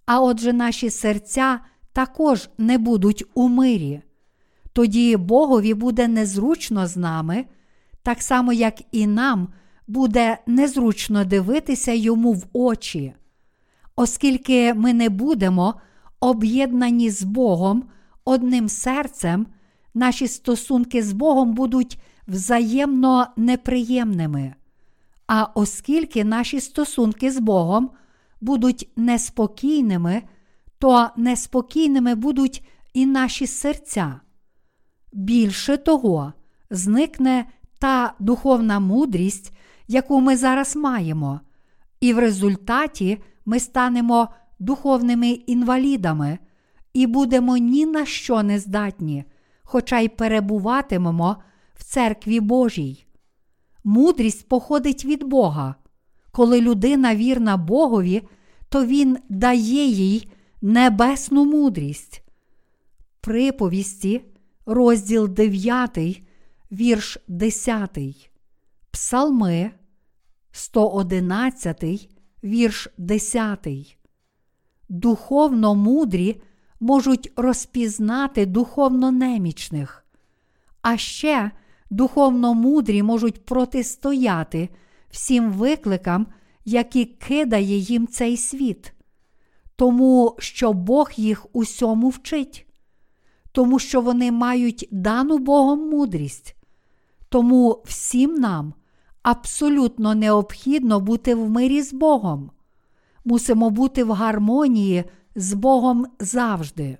а 0.05 0.21
отже, 0.21 0.53
наші 0.53 0.89
серця 0.89 1.59
також 1.93 2.49
не 2.57 2.77
будуть 2.77 3.23
у 3.33 3.47
мирі. 3.47 4.01
Тоді 4.75 5.17
Богові 5.17 5.73
буде 5.73 6.07
незручно 6.07 6.87
з 6.87 6.97
нами, 6.97 7.45
так 8.03 8.21
само, 8.21 8.53
як 8.53 8.81
і 8.91 9.07
нам 9.07 9.47
буде 9.87 10.37
незручно 10.47 11.25
дивитися 11.25 11.91
йому 11.91 12.33
в 12.33 12.45
очі. 12.53 13.13
Оскільки 13.95 14.73
ми 14.73 14.93
не 14.93 15.09
будемо 15.09 15.75
об'єднані 16.19 17.09
з 17.09 17.23
Богом 17.23 17.83
одним 18.25 18.69
серцем, 18.69 19.47
наші 19.93 20.27
стосунки 20.27 21.03
з 21.03 21.13
Богом 21.13 21.53
будуть 21.53 21.99
взаємно 22.27 23.27
неприємними. 23.37 24.53
А 25.27 25.43
оскільки 25.43 26.23
наші 26.23 26.59
стосунки 26.59 27.31
з 27.31 27.39
Богом 27.39 27.89
будуть 28.41 28.89
неспокійними, 28.95 30.21
то 30.79 31.09
неспокійними 31.17 32.15
будуть 32.15 32.67
і 32.93 33.05
наші 33.05 33.47
серця. 33.47 34.19
Більше 35.15 35.77
того, 35.77 36.33
зникне 36.69 37.45
та 37.79 38.13
духовна 38.19 38.79
мудрість, 38.79 39.53
яку 39.87 40.21
ми 40.21 40.37
зараз 40.37 40.75
маємо, 40.75 41.39
і 41.99 42.13
в 42.13 42.19
результаті 42.19 43.17
ми 43.45 43.59
станемо 43.59 44.29
духовними 44.59 45.29
інвалідами 45.29 46.37
і 46.93 47.07
будемо 47.07 47.57
ні 47.57 47.85
на 47.85 48.05
що 48.05 48.43
не 48.43 48.59
здатні, 48.59 49.23
хоча 49.63 49.99
й 49.99 50.07
перебуватимемо 50.07 51.37
в 51.73 51.83
церкві 51.83 52.39
Божій. 52.39 53.05
Мудрість 53.83 54.47
походить 54.47 55.05
від 55.05 55.23
Бога. 55.23 55.75
Коли 56.31 56.61
людина 56.61 57.15
вірна 57.15 57.57
Богові, 57.57 58.27
то 58.69 58.85
Він 58.85 59.17
дає 59.29 59.85
їй 59.85 60.31
небесну 60.61 61.45
мудрість. 61.45 62.21
Приповісті, 63.21 64.21
розділ 64.65 65.27
9, 65.27 66.21
вірш 66.71 67.17
10, 67.27 67.99
Псалми 68.91 69.71
111, 70.51 72.09
вірш 72.43 72.87
10. 72.97 73.67
Духовно 74.89 75.75
мудрі 75.75 76.41
можуть 76.79 77.31
розпізнати 77.35 78.45
духовно 78.45 79.11
немічних, 79.11 80.05
а 80.81 80.97
ще 80.97 81.51
духовно 81.89 82.53
мудрі 82.53 83.03
можуть 83.03 83.45
протистояти 83.45 84.69
всім 85.09 85.51
викликам, 85.51 86.27
які 86.65 87.05
кидає 87.05 87.77
їм 87.77 88.07
цей 88.07 88.37
світ. 88.37 88.91
тому 89.75 90.35
що 90.39 90.73
Бог 90.73 91.11
їх 91.15 91.45
усьому 91.55 92.09
вчить, 92.09 92.64
тому 93.55 93.79
що 93.79 94.01
вони 94.01 94.31
мають 94.31 94.87
дану 94.91 95.37
Богом 95.37 95.89
мудрість. 95.89 96.55
Тому 97.29 97.83
всім 97.85 98.33
нам 98.33 98.73
абсолютно 99.23 100.15
необхідно 100.15 100.99
бути 100.99 101.35
в 101.35 101.49
мирі 101.49 101.81
з 101.81 101.93
Богом. 101.93 102.51
Мусимо 103.25 103.69
бути 103.69 104.03
в 104.03 104.11
гармонії 104.11 105.03
з 105.35 105.53
Богом 105.53 106.05
завжди. 106.19 106.97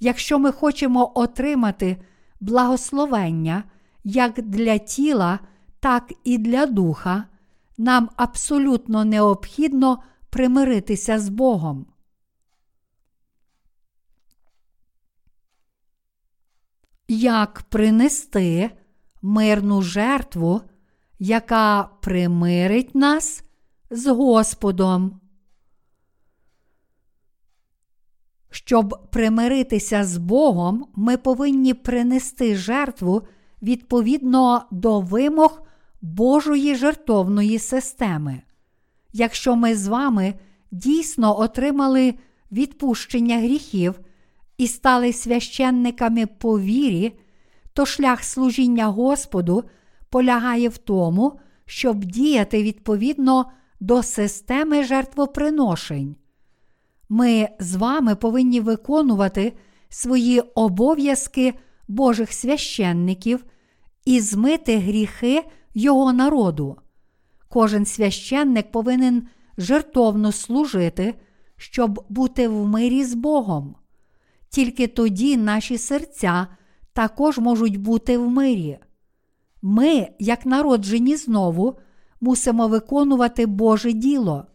Якщо 0.00 0.38
ми 0.38 0.52
хочемо 0.52 1.12
отримати 1.14 1.96
благословення 2.40 3.64
як 4.04 4.42
для 4.42 4.78
тіла, 4.78 5.38
так 5.80 6.12
і 6.24 6.38
для 6.38 6.66
духа, 6.66 7.24
нам 7.78 8.10
абсолютно 8.16 9.04
необхідно 9.04 10.02
примиритися 10.30 11.18
з 11.18 11.28
Богом. 11.28 11.86
Як 17.16 17.62
принести 17.62 18.70
мирну 19.22 19.82
жертву, 19.82 20.60
яка 21.18 21.88
примирить 22.00 22.94
нас 22.94 23.44
з 23.90 24.06
Господом? 24.06 25.20
Щоб 28.50 29.08
примиритися 29.10 30.04
з 30.04 30.18
Богом, 30.18 30.86
ми 30.94 31.16
повинні 31.16 31.74
принести 31.74 32.56
жертву 32.56 33.22
відповідно 33.62 34.64
до 34.70 35.00
вимог 35.00 35.62
Божої 36.02 36.74
жертовної 36.74 37.58
системи. 37.58 38.42
Якщо 39.12 39.56
ми 39.56 39.74
з 39.74 39.86
вами 39.86 40.34
дійсно 40.70 41.38
отримали 41.38 42.14
відпущення 42.52 43.38
гріхів 43.38 44.00
і 44.58 44.66
стали 44.66 45.12
священниками 45.12 46.26
по 46.26 46.60
вірі, 46.60 47.18
то 47.72 47.86
шлях 47.86 48.24
служіння 48.24 48.86
Господу 48.86 49.64
полягає 50.10 50.68
в 50.68 50.78
тому, 50.78 51.38
щоб 51.66 52.04
діяти 52.04 52.62
відповідно 52.62 53.50
до 53.80 54.02
системи 54.02 54.84
жертвоприношень. 54.84 56.16
Ми 57.08 57.48
з 57.60 57.76
вами 57.76 58.14
повинні 58.14 58.60
виконувати 58.60 59.52
свої 59.88 60.40
обов'язки 60.40 61.54
Божих 61.88 62.32
священників 62.32 63.44
і 64.04 64.20
змити 64.20 64.78
гріхи 64.78 65.42
Його 65.74 66.12
народу. 66.12 66.76
Кожен 67.48 67.86
священник 67.86 68.70
повинен 68.70 69.28
жертовно 69.58 70.32
служити, 70.32 71.14
щоб 71.56 72.04
бути 72.08 72.48
в 72.48 72.66
мирі 72.66 73.04
з 73.04 73.14
Богом. 73.14 73.76
Тільки 74.54 74.86
тоді 74.86 75.36
наші 75.36 75.78
серця 75.78 76.46
також 76.92 77.38
можуть 77.38 77.76
бути 77.76 78.18
в 78.18 78.30
мирі. 78.30 78.78
Ми, 79.62 80.08
як 80.18 80.46
народжені 80.46 81.16
знову, 81.16 81.78
мусимо 82.20 82.68
виконувати 82.68 83.46
Боже 83.46 83.92
діло. 83.92 84.46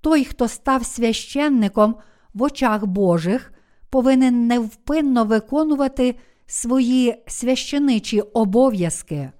Той, 0.00 0.24
хто 0.24 0.48
став 0.48 0.84
священником 0.84 1.96
в 2.34 2.42
очах 2.42 2.86
Божих, 2.86 3.52
повинен 3.90 4.46
невпинно 4.46 5.24
виконувати 5.24 6.14
свої 6.46 7.22
священичі 7.26 8.20
обов'язки. 8.20 9.30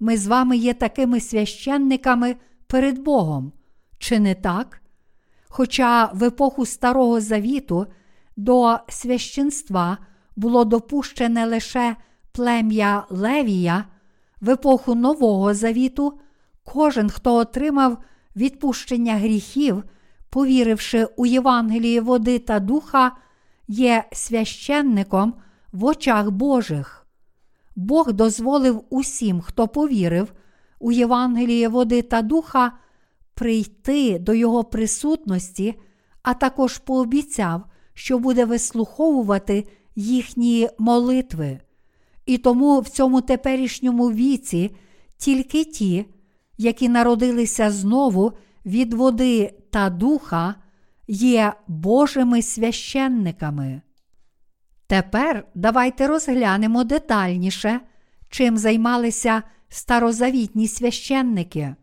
Ми 0.00 0.16
з 0.16 0.26
вами 0.26 0.56
є 0.56 0.74
такими 0.74 1.20
священниками 1.20 2.36
перед 2.66 2.98
Богом, 2.98 3.52
чи 3.98 4.18
не 4.18 4.34
так? 4.34 4.82
Хоча 5.48 6.10
в 6.14 6.24
епоху 6.24 6.66
Старого 6.66 7.20
Завіту 7.20 7.86
до 8.36 8.78
священства 8.88 9.98
було 10.36 10.64
допущене 10.64 11.46
лише 11.46 11.96
плем'я 12.32 13.06
Левія, 13.10 13.84
в 14.40 14.50
епоху 14.50 14.94
Нового 14.94 15.54
Завіту 15.54 16.20
кожен, 16.64 17.10
хто 17.10 17.34
отримав 17.34 17.98
відпущення 18.36 19.14
гріхів, 19.16 19.84
повіривши 20.30 21.04
у 21.16 21.26
Євангеліє 21.26 22.00
води 22.00 22.38
та 22.38 22.60
духа, 22.60 23.12
є 23.68 24.04
священником 24.12 25.34
в 25.72 25.84
очах 25.84 26.30
Божих. 26.30 27.06
Бог 27.76 28.12
дозволив 28.12 28.84
усім, 28.90 29.40
хто 29.40 29.68
повірив 29.68 30.32
у 30.78 30.92
Євангеліє 30.92 31.68
води 31.68 32.02
та 32.02 32.22
духа, 32.22 32.72
прийти 33.34 34.18
до 34.18 34.34
Його 34.34 34.64
присутності, 34.64 35.80
а 36.22 36.34
також 36.34 36.78
пообіцяв, 36.78 37.64
що 37.94 38.18
буде 38.18 38.44
вислуховувати 38.44 39.66
їхні 39.96 40.68
молитви. 40.78 41.60
І 42.26 42.38
тому 42.38 42.80
в 42.80 42.88
цьому 42.88 43.20
теперішньому 43.20 44.10
віці 44.10 44.76
тільки 45.16 45.64
ті, 45.64 46.04
які 46.58 46.88
народилися 46.88 47.70
знову 47.70 48.32
від 48.66 48.94
води 48.94 49.54
та 49.70 49.90
духа, 49.90 50.54
є 51.08 51.52
Божими 51.68 52.42
священниками. 52.42 53.80
Тепер 54.86 55.46
давайте 55.54 56.06
розглянемо 56.06 56.84
детальніше, 56.84 57.80
чим 58.30 58.58
займалися 58.58 59.42
старозавітні 59.68 60.68
священники. 60.68 61.74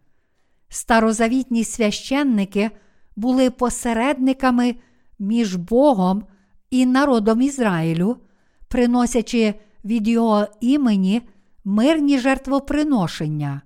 Старозавітні 0.69 1.63
священники 1.63 2.71
були 3.15 3.49
посередниками 3.49 4.75
між 5.21 5.55
Богом 5.55 6.23
і 6.69 6.85
народом 6.85 7.41
Ізраїлю, 7.41 8.17
приносячи 8.67 9.53
від 9.85 10.07
його 10.07 10.47
імені 10.61 11.21
мирні 11.65 12.19
жертвоприношення. 12.19 13.61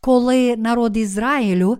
Коли 0.00 0.56
народ 0.56 0.96
Ізраїлю 0.96 1.78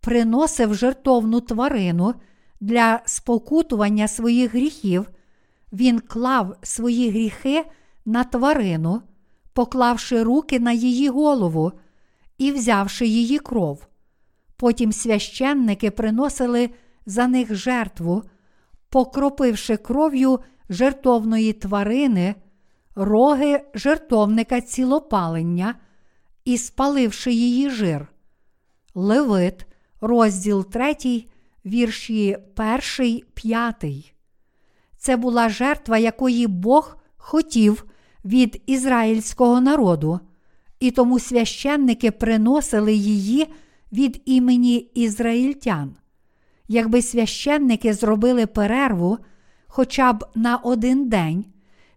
приносив 0.00 0.74
жертовну 0.74 1.40
тварину 1.40 2.14
для 2.60 3.00
спокутування 3.04 4.08
своїх 4.08 4.54
гріхів, 4.54 5.10
він 5.72 6.00
клав 6.00 6.56
свої 6.62 7.10
гріхи 7.10 7.64
на 8.04 8.24
тварину, 8.24 9.02
поклавши 9.52 10.22
руки 10.22 10.60
на 10.60 10.72
її 10.72 11.08
голову 11.08 11.72
і 12.38 12.52
взявши 12.52 13.06
її 13.06 13.38
кров. 13.38 13.86
Потім 14.56 14.92
священники 14.92 15.90
приносили 15.90 16.70
за 17.06 17.26
них 17.26 17.54
жертву, 17.54 18.22
покропивши 18.92 19.76
кров'ю 19.76 20.40
жертовної 20.68 21.52
тварини, 21.52 22.34
роги 22.94 23.60
жертовника 23.74 24.60
цілопалення 24.60 25.74
і 26.44 26.58
спаливши 26.58 27.32
її 27.32 27.70
жир. 27.70 28.08
Левит, 28.94 29.66
розділ 30.00 30.70
3, 30.70 31.24
вірші 31.66 32.36
1, 32.98 33.20
5. 33.34 34.14
Це 34.98 35.16
була 35.16 35.48
жертва, 35.48 35.98
якої 35.98 36.46
Бог 36.46 36.96
хотів 37.16 37.84
від 38.24 38.62
ізраїльського 38.66 39.60
народу, 39.60 40.20
і 40.80 40.90
тому 40.90 41.18
священники 41.18 42.10
приносили 42.10 42.94
її 42.94 43.46
від 43.92 44.22
імені 44.24 44.76
ізраїльтян. 44.76 45.96
Якби 46.68 47.02
священники 47.02 47.92
зробили 47.92 48.46
перерву 48.46 49.18
хоча 49.66 50.12
б 50.12 50.24
на 50.34 50.56
один 50.56 51.08
день, 51.08 51.44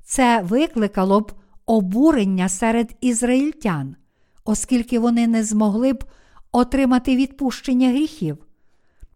це 0.03 0.41
викликало 0.41 1.21
б 1.21 1.31
обурення 1.65 2.49
серед 2.49 2.95
ізраїльтян, 3.01 3.95
оскільки 4.45 4.99
вони 4.99 5.27
не 5.27 5.43
змогли 5.43 5.93
б 5.93 6.03
отримати 6.51 7.15
відпущення 7.15 7.89
гріхів. 7.89 8.37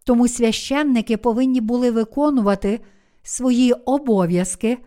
Тому 0.04 0.28
священники 0.28 1.18
повинні 1.18 1.62
були 1.62 1.92
виконувати 1.92 2.80
свої 3.24 3.74
обов'язки, 3.74 4.78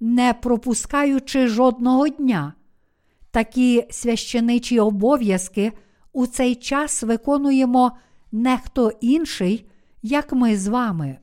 не 0.00 0.34
пропускаючи 0.34 1.48
жодного 1.48 2.08
дня. 2.08 2.52
Такі 3.30 3.84
священичі 3.90 4.80
обов'язки 4.80 5.72
у 6.12 6.26
цей 6.26 6.54
час 6.54 7.02
виконуємо 7.02 7.92
не 8.32 8.58
хто 8.58 8.92
інший, 9.00 9.66
як 10.06 10.32
ми 10.32 10.56
з 10.56 10.66
вами. 10.66 11.18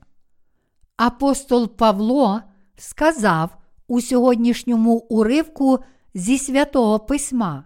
Апостол 0.96 1.76
Павло 1.76 2.42
сказав 2.76 3.56
у 3.88 4.00
сьогоднішньому 4.00 4.96
уривку 4.96 5.78
зі 6.14 6.38
святого 6.38 6.98
Письма: 7.00 7.64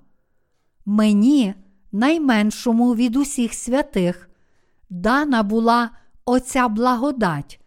Мені, 0.86 1.54
найменшому 1.92 2.94
від 2.94 3.16
усіх 3.16 3.54
святих, 3.54 4.30
дана 4.90 5.42
була 5.42 5.90
оця 6.24 6.68
благодать, 6.68 7.60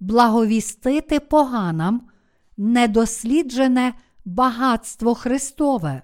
благовістити 0.00 1.20
поганам, 1.20 2.08
недосліджене 2.56 3.94
багатство 4.24 5.14
Христове. 5.14 6.02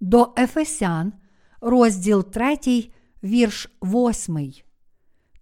До 0.00 0.34
Ефесян, 0.38 1.12
розділ 1.60 2.24
3, 2.24 2.58
вірш 3.22 3.70
8. 3.82 4.64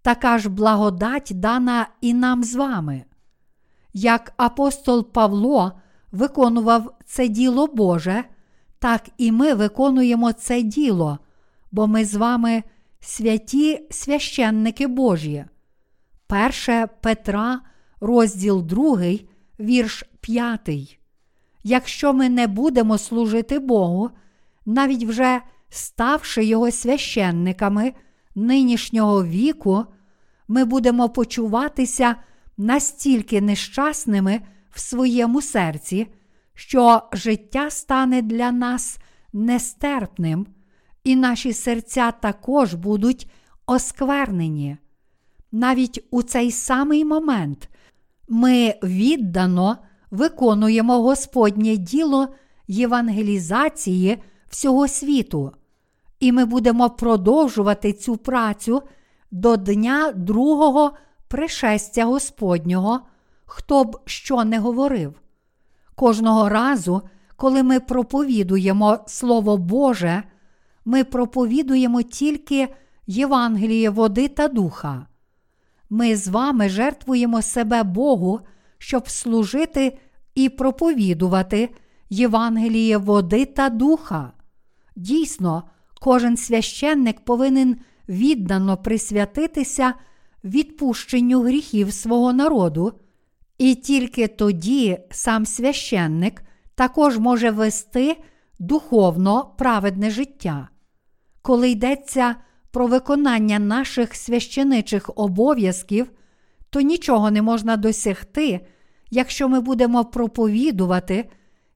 Така 0.03 0.39
ж 0.39 0.49
благодать 0.49 1.33
дана 1.35 1.87
і 2.01 2.15
нам 2.15 2.45
з 2.45 2.55
вами. 2.55 3.05
Як 3.93 4.33
апостол 4.37 5.13
Павло 5.13 5.73
виконував 6.13 6.95
це 7.07 7.29
діло 7.29 7.67
Боже, 7.67 8.25
так 8.79 9.09
і 9.19 9.33
ми 9.33 9.55
виконуємо 9.55 10.33
це 10.33 10.63
діло, 10.63 11.19
бо 11.73 11.87
ми 11.87 12.05
з 12.05 12.15
вами 12.15 12.63
святі 13.01 13.87
священники 13.91 14.87
Божі. 14.87 15.45
Перше 16.27 16.89
Петра, 17.01 17.61
розділ 18.01 18.63
2, 18.63 18.99
вірш 19.61 20.05
5. 20.21 20.99
Якщо 21.65 22.13
ми 22.13 22.29
не 22.29 22.47
будемо 22.47 22.99
служити 22.99 23.59
Богу, 23.59 24.11
навіть 24.67 25.05
вже 25.05 25.41
ставши 25.69 26.45
Його 26.45 26.71
священниками 26.71 27.93
нинішнього 28.35 29.24
віку, 29.24 29.85
ми 30.49 30.64
будемо 30.64 31.09
почуватися 31.09 32.16
настільки 32.57 33.41
нещасними 33.41 34.41
в 34.70 34.80
своєму 34.80 35.43
серці, 35.43 36.07
що 36.55 37.03
життя 37.12 37.70
стане 37.70 38.22
для 38.22 38.53
нас 38.53 38.99
нестерпним, 39.33 40.47
і 41.05 41.16
наші 41.16 41.53
серця 41.53 42.11
також 42.11 42.74
будуть 42.74 43.30
осквернені. 43.66 44.76
Навіть 45.53 46.05
у 46.11 46.22
цей 46.22 46.51
самий 46.51 47.05
момент 47.05 47.68
ми 48.28 48.74
віддано 48.83 49.76
виконуємо 50.11 51.03
Господнє 51.03 51.76
діло 51.76 52.28
євангелізації 52.68 54.18
всього 54.49 54.89
світу, 54.89 55.53
і 56.23 56.33
ми 56.33 56.45
будемо 56.45 56.91
продовжувати 56.91 57.93
цю 57.93 58.16
працю 58.16 58.83
до 59.31 59.57
дня 59.57 60.12
другого 60.16 60.93
пришестя 61.29 62.05
Господнього, 62.05 63.01
хто 63.45 63.85
б 63.85 64.01
що 64.05 64.45
не 64.45 64.59
говорив. 64.59 65.20
Кожного 65.95 66.49
разу, 66.49 67.03
коли 67.37 67.62
ми 67.62 67.81
проповідуємо 67.81 68.99
Слово 69.07 69.57
Боже, 69.57 70.23
ми 70.85 71.05
проповідуємо 71.05 72.03
тільки 72.03 72.68
Євангеліє 73.07 73.91
води 73.91 74.29
та 74.29 74.49
духа. 74.49 75.07
Ми 75.91 76.16
з 76.16 76.29
вами 76.29 76.68
жертвуємо 76.68 77.43
себе 77.43 77.83
Богу, 77.83 78.41
щоб 78.79 79.09
служити 79.09 79.99
і 80.35 80.49
проповідувати 80.49 81.75
Євангеліє 82.11 82.97
води 82.97 83.45
та 83.45 83.68
духа. 83.68 84.33
Дійсно, 84.97 85.62
кожен 86.03 86.37
священник 86.37 87.21
повинен 87.21 87.77
віддано 88.09 88.77
присвятитися 88.77 89.95
відпущенню 90.45 91.41
гріхів 91.41 91.93
свого 91.93 92.33
народу, 92.33 92.93
і 93.59 93.75
тільки 93.75 94.29
тоді 94.29 94.99
сам 95.11 95.47
священник 95.47 96.43
також 96.75 97.19
може 97.19 97.51
вести 97.51 98.17
духовно 98.59 99.55
праведне 99.59 100.11
життя. 100.11 100.69
Коли 101.43 101.71
йдеться 101.71 102.37
про 102.71 102.87
виконання 102.87 103.59
наших 103.59 104.15
священичих 104.15 105.11
обов'язків, 105.17 106.11
то 106.71 106.81
нічого 106.81 107.31
не 107.31 107.43
можна 107.43 107.77
досягти, 107.77 108.67
якщо 109.11 109.49
ми 109.49 109.61
будемо 109.61 110.05
проповідувати 110.05 111.31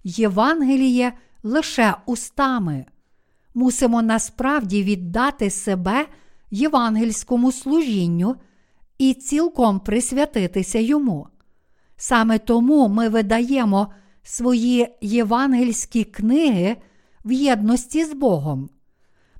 Євангеліє 0.05 1.12
лише 1.43 1.95
устами. 2.07 2.87
Мусимо 3.57 4.02
насправді 4.02 4.82
віддати 4.82 5.50
себе 5.50 6.07
євангельському 6.50 7.52
служінню 7.52 8.36
і 8.98 9.14
цілком 9.14 9.80
присвятитися 9.80 10.78
йому. 10.78 11.26
Саме 11.96 12.38
тому 12.38 12.88
ми 12.88 13.09
видаємо 13.09 13.92
свої 14.22 14.88
євангельські 15.00 16.04
книги 16.04 16.76
в 17.24 17.32
єдності 17.32 18.04
з 18.04 18.12
Богом. 18.12 18.68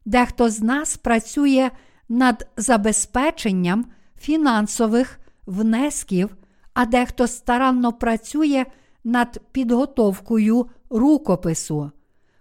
Дехто 0.05 0.51
з 0.51 0.61
нас 0.61 0.97
працює 0.97 1.71
над 2.09 2.49
забезпеченням 2.57 3.87
фінансових 4.19 5.21
внесків, 5.47 6.37
а 6.75 6.87
дехто 6.87 7.27
старанно 7.27 7.93
працює 7.93 8.65
над 9.05 9.41
підготовкою 9.53 10.67
рукопису. 10.91 11.91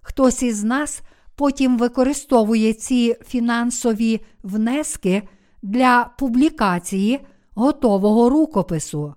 Хтось 0.02 0.44
із 0.44 0.64
нас 0.64 1.02
потім 1.36 1.78
використовує 1.78 2.74
ці 2.74 3.16
фінансові 3.28 4.22
внески 4.44 5.28
для 5.62 6.12
публікації 6.20 7.20
готового 7.56 8.30
рукопису. 8.30 9.14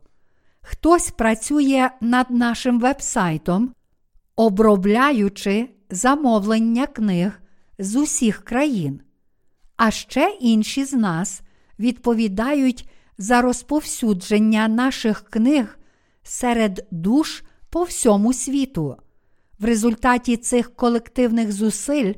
Хтось 0.60 1.10
працює 1.10 1.90
над 2.00 2.30
нашим 2.30 2.80
вебсайтом, 2.80 3.74
обробляючи 4.36 5.68
замовлення 5.90 6.86
книг 6.86 7.40
з 7.78 7.96
усіх 7.96 8.44
країн. 8.44 9.00
А 9.76 9.90
ще 9.90 10.36
інші 10.40 10.84
з 10.84 10.92
нас 10.92 11.42
відповідають 11.78 12.88
за 13.18 13.42
розповсюдження 13.42 14.68
наших 14.68 15.22
книг 15.22 15.78
серед 16.22 16.86
душ 16.90 17.42
по 17.70 17.82
всьому 17.82 18.32
світу. 18.32 18.96
В 19.58 19.64
результаті 19.64 20.36
цих 20.36 20.76
колективних 20.76 21.52
зусиль 21.52 22.12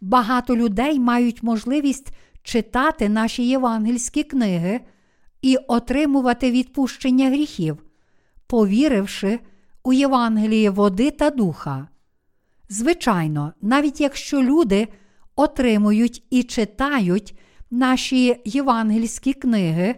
багато 0.00 0.56
людей 0.56 0.98
мають 1.00 1.42
можливість 1.42 2.08
читати 2.42 3.08
наші 3.08 3.48
євангельські 3.48 4.22
книги 4.22 4.80
і 5.42 5.56
отримувати 5.56 6.50
відпущення 6.50 7.30
гріхів, 7.30 7.82
повіривши 8.46 9.40
у 9.82 9.92
Євангеліє 9.92 10.70
води 10.70 11.10
та 11.10 11.30
духа. 11.30 11.88
Звичайно, 12.68 13.52
навіть 13.62 14.00
якщо 14.00 14.42
люди 14.42 14.88
отримують 15.36 16.22
і 16.30 16.42
читають 16.42 17.38
наші 17.70 18.36
євангельські 18.44 19.32
книги, 19.32 19.94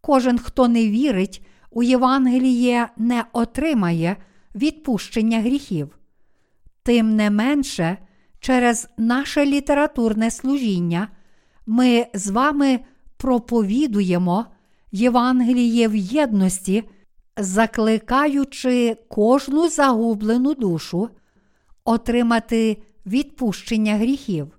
кожен, 0.00 0.38
хто 0.38 0.68
не 0.68 0.88
вірить 0.88 1.46
у 1.70 1.82
Євангеліє, 1.82 2.88
не 2.96 3.24
отримає 3.32 4.16
відпущення 4.54 5.40
гріхів. 5.40 5.98
Тим 6.86 7.16
не 7.16 7.30
менше, 7.30 7.98
через 8.40 8.88
наше 8.98 9.46
літературне 9.46 10.30
служіння 10.30 11.08
ми 11.66 12.06
з 12.14 12.30
вами 12.30 12.80
проповідуємо 13.16 14.46
Євангеліє 14.92 15.88
в 15.88 15.96
єдності, 15.96 16.84
закликаючи 17.36 18.96
кожну 19.08 19.68
загублену 19.68 20.54
душу 20.54 21.08
отримати 21.84 22.82
відпущення 23.06 23.96
гріхів. 23.96 24.58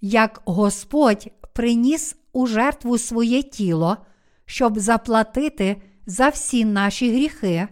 Як 0.00 0.42
Господь 0.44 1.28
приніс 1.52 2.16
у 2.32 2.46
жертву 2.46 2.98
своє 2.98 3.42
тіло, 3.42 3.96
щоб 4.46 4.78
заплатити 4.78 5.82
за 6.06 6.28
всі 6.28 6.64
наші 6.64 7.10
гріхи, 7.12 7.68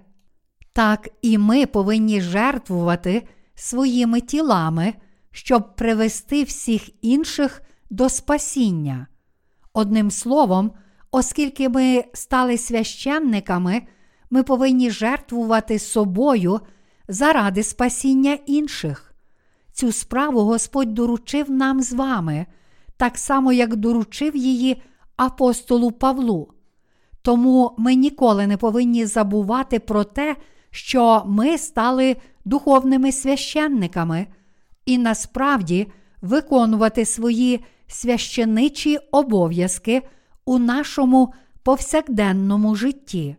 так 0.72 1.09
і 1.22 1.38
ми 1.38 1.66
повинні 1.66 2.20
жертвувати 2.20 3.22
своїми 3.59 4.20
тілами, 4.20 4.94
щоб 5.30 5.76
привести 5.76 6.42
всіх 6.42 7.04
інших 7.04 7.62
до 7.90 8.09
спасіння. 8.09 9.06
Одним 9.72 10.11
словом, 10.11 10.72
оскільки 11.11 11.68
ми 11.68 12.04
стали 12.14 12.59
священниками, 12.59 13.82
ми 14.30 14.42
повинні 14.42 14.90
жертвувати 14.90 15.78
собою 15.78 16.61
заради 17.09 17.62
спасіння 17.62 18.38
інших. 18.46 19.14
Цю 19.72 19.92
справу 19.92 20.40
Господь 20.40 20.94
доручив 20.94 21.50
нам 21.50 21.82
з 21.82 21.92
вами, 21.92 22.46
так 22.96 23.18
само, 23.18 23.52
як 23.52 23.76
доручив 23.76 24.36
її 24.36 24.82
апостолу 25.16 25.90
Павлу. 25.90 26.48
Тому 27.22 27.74
ми 27.78 27.94
ніколи 27.94 28.46
не 28.46 28.56
повинні 28.56 29.06
забувати 29.06 29.78
про 29.78 30.04
те, 30.04 30.36
що 30.79 31.22
ми 31.26 31.59
стали 31.59 32.16
духовними 32.45 33.12
священниками 33.12 34.26
і 34.87 34.99
насправді 34.99 35.87
виконувати 36.22 37.05
свої 37.05 37.64
священичі 37.87 38.99
обов'язки 39.12 40.03
у 40.45 40.59
нашому 40.59 41.35
повсякденному 41.62 42.74
житті. 42.74 43.37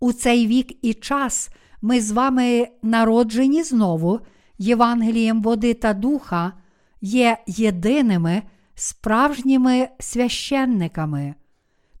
У 0.00 0.12
цей 0.12 0.46
вік 0.46 0.78
і 0.82 0.94
час 0.94 1.50
ми 1.82 2.00
з 2.00 2.10
вами 2.10 2.68
народжені 2.82 3.62
знову 3.62 4.20
Євангелієм 4.58 5.42
води 5.42 5.74
та 5.74 5.94
духа, 5.94 6.52
є 7.00 7.38
єдиними 7.46 8.42
справжніми 8.74 9.88
священниками. 9.98 11.34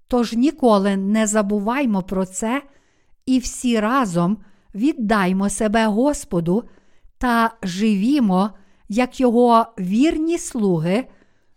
Тож 0.08 0.32
ніколи 0.32 0.96
не 0.96 1.26
забуваймо 1.26 2.02
про 2.02 2.26
це 2.26 2.62
і 3.26 3.38
всі 3.38 3.80
разом 3.80 4.38
віддаймо 4.74 5.50
себе 5.50 5.86
Господу 5.86 6.64
та 7.18 7.50
живімо, 7.62 8.50
як 8.88 9.20
Його 9.20 9.66
вірні 9.78 10.38
слуги 10.38 11.06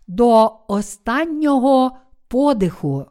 до 0.06 0.52
останнього 0.68 1.96
подиху. 2.28 3.06